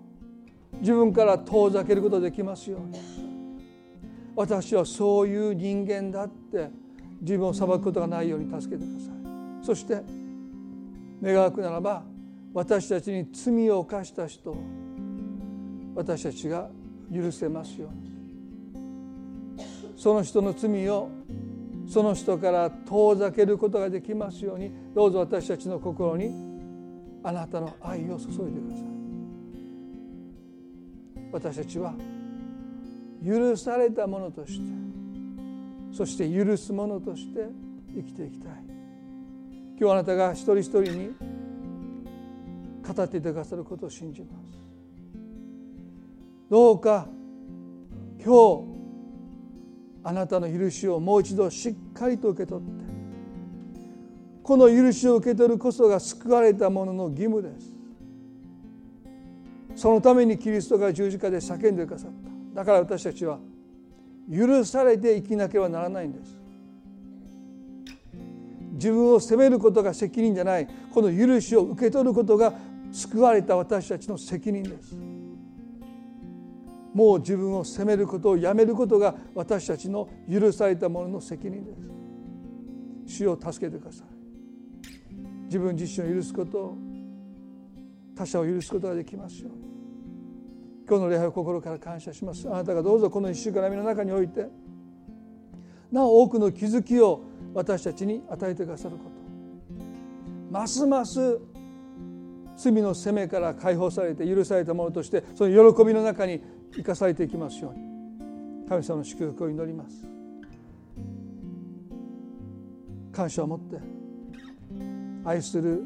[0.80, 3.18] 自分から遠ざけることできますように。
[4.36, 6.70] 私はそういう人間だって
[7.22, 9.66] 自分を裁くことがないように助けてください。
[9.66, 10.04] そして
[11.24, 12.04] 願うならば
[12.54, 14.58] 私たちに罪を犯した人を
[15.96, 16.70] 私たちが
[17.12, 18.08] 許せますように。
[19.98, 21.10] その人の罪を
[21.88, 24.72] その人から遠ざけることができますように。
[24.94, 26.32] どうぞ私たちの心に
[27.24, 28.97] あなたの愛を注いでください。
[31.32, 31.94] 私たちは
[33.26, 34.66] 許されたものとして
[35.92, 37.48] そして許すものとして
[37.96, 38.52] 生きていきたい。
[39.80, 41.10] 今日あなたが一人一人に
[42.84, 44.60] 語っていてくださることを信じます。
[46.50, 47.08] どうか
[48.24, 48.78] 今日
[50.04, 52.86] あなたの許しをもう一度しっかりと受け取って
[54.42, 57.77] この許しを受け取るこそが救われた者の義務です。
[59.78, 62.12] そのためにキリストが十字架で叫んでくださっ
[62.54, 62.62] た。
[62.62, 63.38] だから私たちは
[64.28, 66.36] 許されて生きなければならないんです。
[68.74, 70.68] 自分を責めることが責任じゃない。
[70.92, 72.54] この許しを受け取ることが
[72.92, 74.96] 救われた私たちの責任です。
[76.96, 81.76] もう自分を責めることをやめることが私たちの許されたものの責任で
[83.06, 83.18] す。
[83.20, 84.08] 主を助けてください。
[85.46, 86.78] 自分自身を許すことを
[88.16, 89.67] 他者を許すことができますように。
[90.88, 92.48] 今日の礼拝を心から感謝します。
[92.48, 94.48] あなたがどうぞこの一週間の中において
[95.92, 97.24] なお多くの気づきを
[97.54, 99.12] 私たちに与えてくださること。
[100.50, 101.40] ますます
[102.56, 106.42] 罪の責めから解放されて許されたものとしてその喜びの中に
[106.74, 107.88] 生かされていきますように。
[108.68, 110.04] 神様の祝福を祈ります。
[113.12, 113.78] 感謝を持って
[115.26, 115.84] 愛する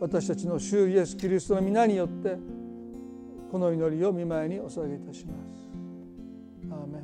[0.00, 2.36] 私たちの主イエス・キリストの皆によって
[3.50, 5.68] この祈りを見舞いにお捧げいたします。
[6.70, 7.02] アーメン。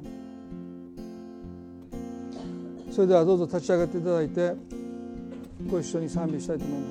[2.92, 4.52] それではどうぞ立ち上がっていただいて
[5.68, 6.86] ご一緒に賛美したいと思いま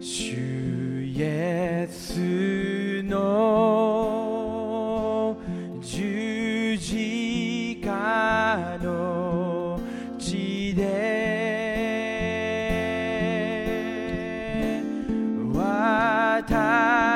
[0.00, 0.06] す。
[0.06, 4.44] 主イエスの
[5.80, 9.80] 十字架の
[10.18, 11.33] 血で
[16.46, 17.13] 私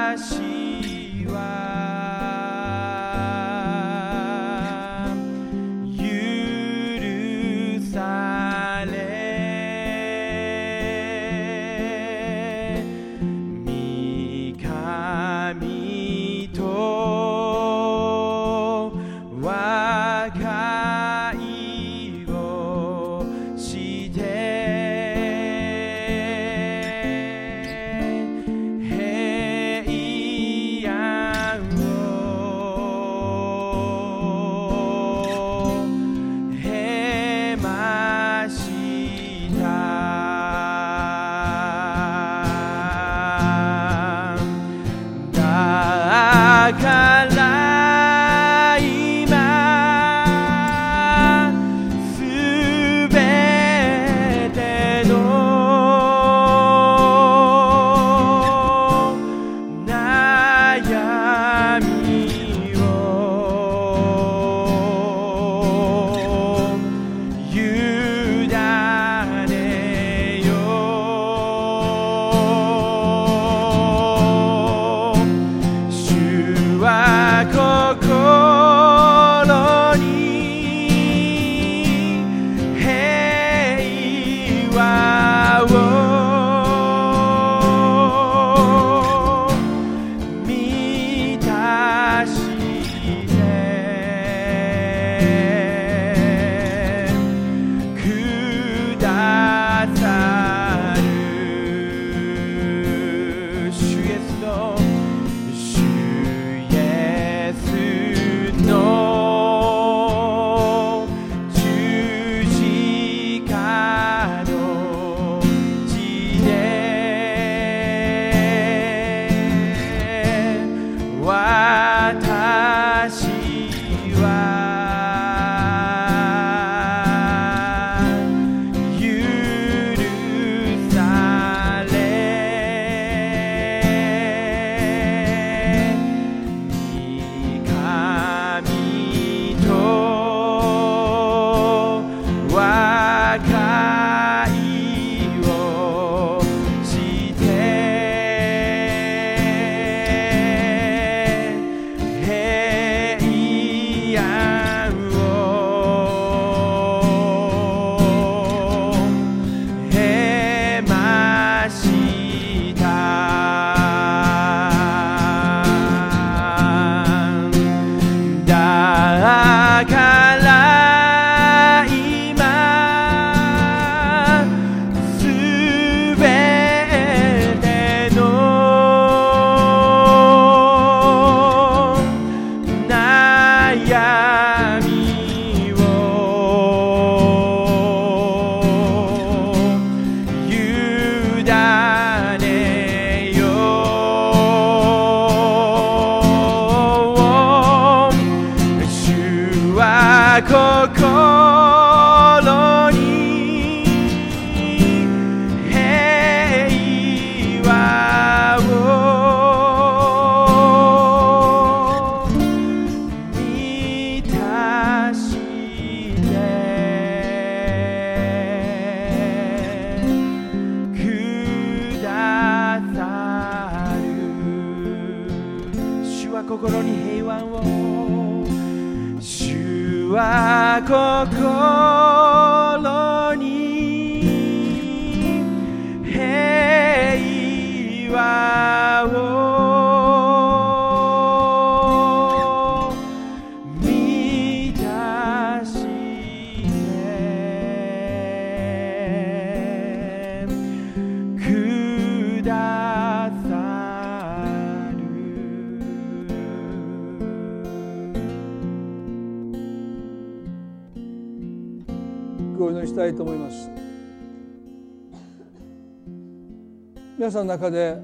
[267.28, 267.98] 皆さんの中で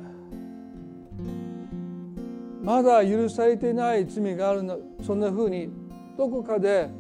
[2.63, 5.71] まだ許されていない罪があるのそんなふうに
[6.19, 6.91] どこかで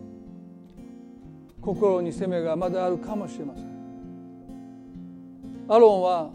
[1.60, 3.66] 心に責めがまだあるかもしれません。
[5.68, 6.30] アロンは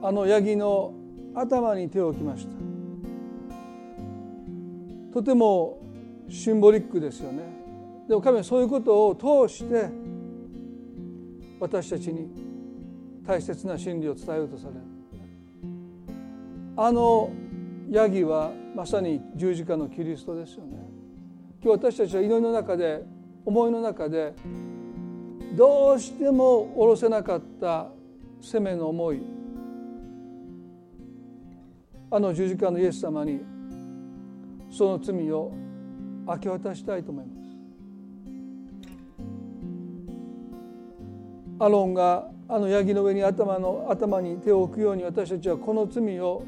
[0.00, 0.94] あのヤギの
[1.34, 2.52] 頭に手を置きました。
[5.12, 5.82] とても
[6.30, 7.42] シンボリックですよね。
[8.08, 9.90] でも神はそういうことを通して
[11.60, 12.30] 私たちに
[13.26, 14.89] 大切な真理を伝えようとされる。
[16.82, 17.30] あの
[17.90, 20.78] ヤギはまさに十字架のキリストですよね。
[21.62, 23.02] 今日私たちは祈りの中で
[23.44, 24.32] 思いの中で
[25.54, 27.88] どうしても下ろせなかった
[28.40, 29.20] 責めの思い
[32.10, 33.42] あの十字架のイエス様に
[34.70, 35.52] その罪を
[36.26, 37.48] 明け渡したいと思います。
[41.58, 46.42] アロンがあのヤギの上に頭の頭に手を置くように私たちはこの罪を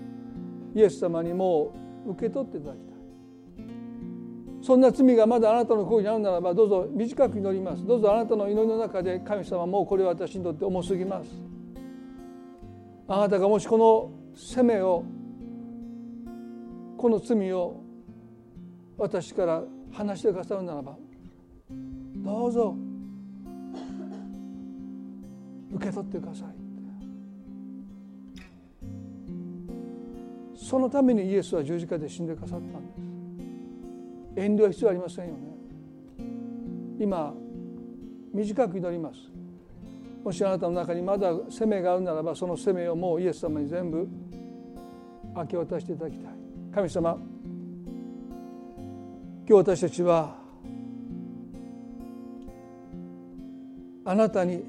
[0.75, 1.75] イエス様にも
[2.07, 2.93] 受け取っていただきたい。
[4.63, 7.85] そんな罪がまだあなたの心にあるならばどうぞ短く祈ります。
[7.85, 11.31] どうぞあなたの祈りの中で神様もうこれは私にとって重すぎます。
[13.09, 15.05] あなたがもしこの責めを
[16.97, 17.83] この罪を
[18.97, 20.97] 私から話してくださるならば
[22.17, 22.77] どうぞ
[25.75, 26.62] 受け取ってください。
[30.73, 34.41] そのためにイエスは十字架で死んでくださったんです。
[34.41, 35.41] 遠慮は必要ありませんよね。
[36.99, 37.35] 今
[38.33, 39.19] 短く祈ります。
[40.25, 44.09] もしあなたの中にまだ責めがあるならばその責めをもうイエス様に全部
[45.37, 46.33] 明け渡していただきたい。
[46.75, 47.19] 神様
[49.47, 50.39] 今日私たちは
[54.07, 54.65] あなたに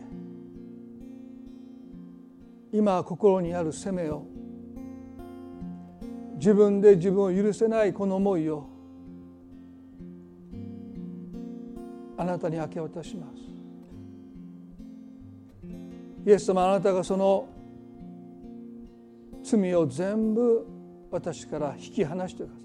[2.74, 4.33] 今心にある責めを
[6.44, 8.68] 自分で自分を許せないこの思いを
[12.18, 13.36] あなたに明け渡します。
[16.26, 17.48] イエス様あなたがその
[19.42, 20.68] 罪を全部
[21.12, 22.56] 私から引き離してくださ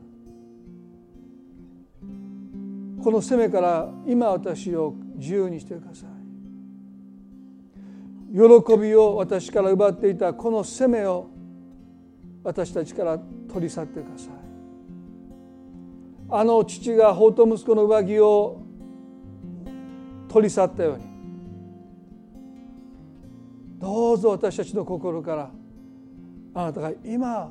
[3.01, 3.05] い。
[3.05, 6.09] この責めから今私を自由にしてください。
[8.33, 8.41] 喜
[8.77, 11.31] びを私から奪っていたこの責めを
[12.43, 13.21] 私たちから
[13.53, 14.33] 取り去ってください。
[16.31, 18.61] あの父が法と息子の上着を
[20.29, 21.05] 取り去ったように
[23.79, 25.51] どうぞ私たちの心から
[26.55, 27.51] あなたが今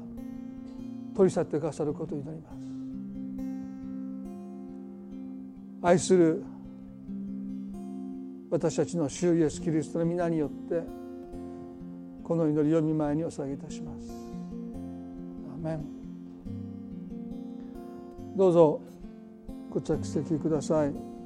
[1.15, 2.57] 取り去ってくださることを祈ります。
[5.81, 6.43] 愛する
[8.49, 10.83] 私たちの主イエスキリストの皆によって
[12.23, 14.26] この祈りを見舞いにお捧げいたします。
[15.75, 15.83] メ
[18.35, 18.81] どうぞ
[19.69, 21.16] ご着席ください。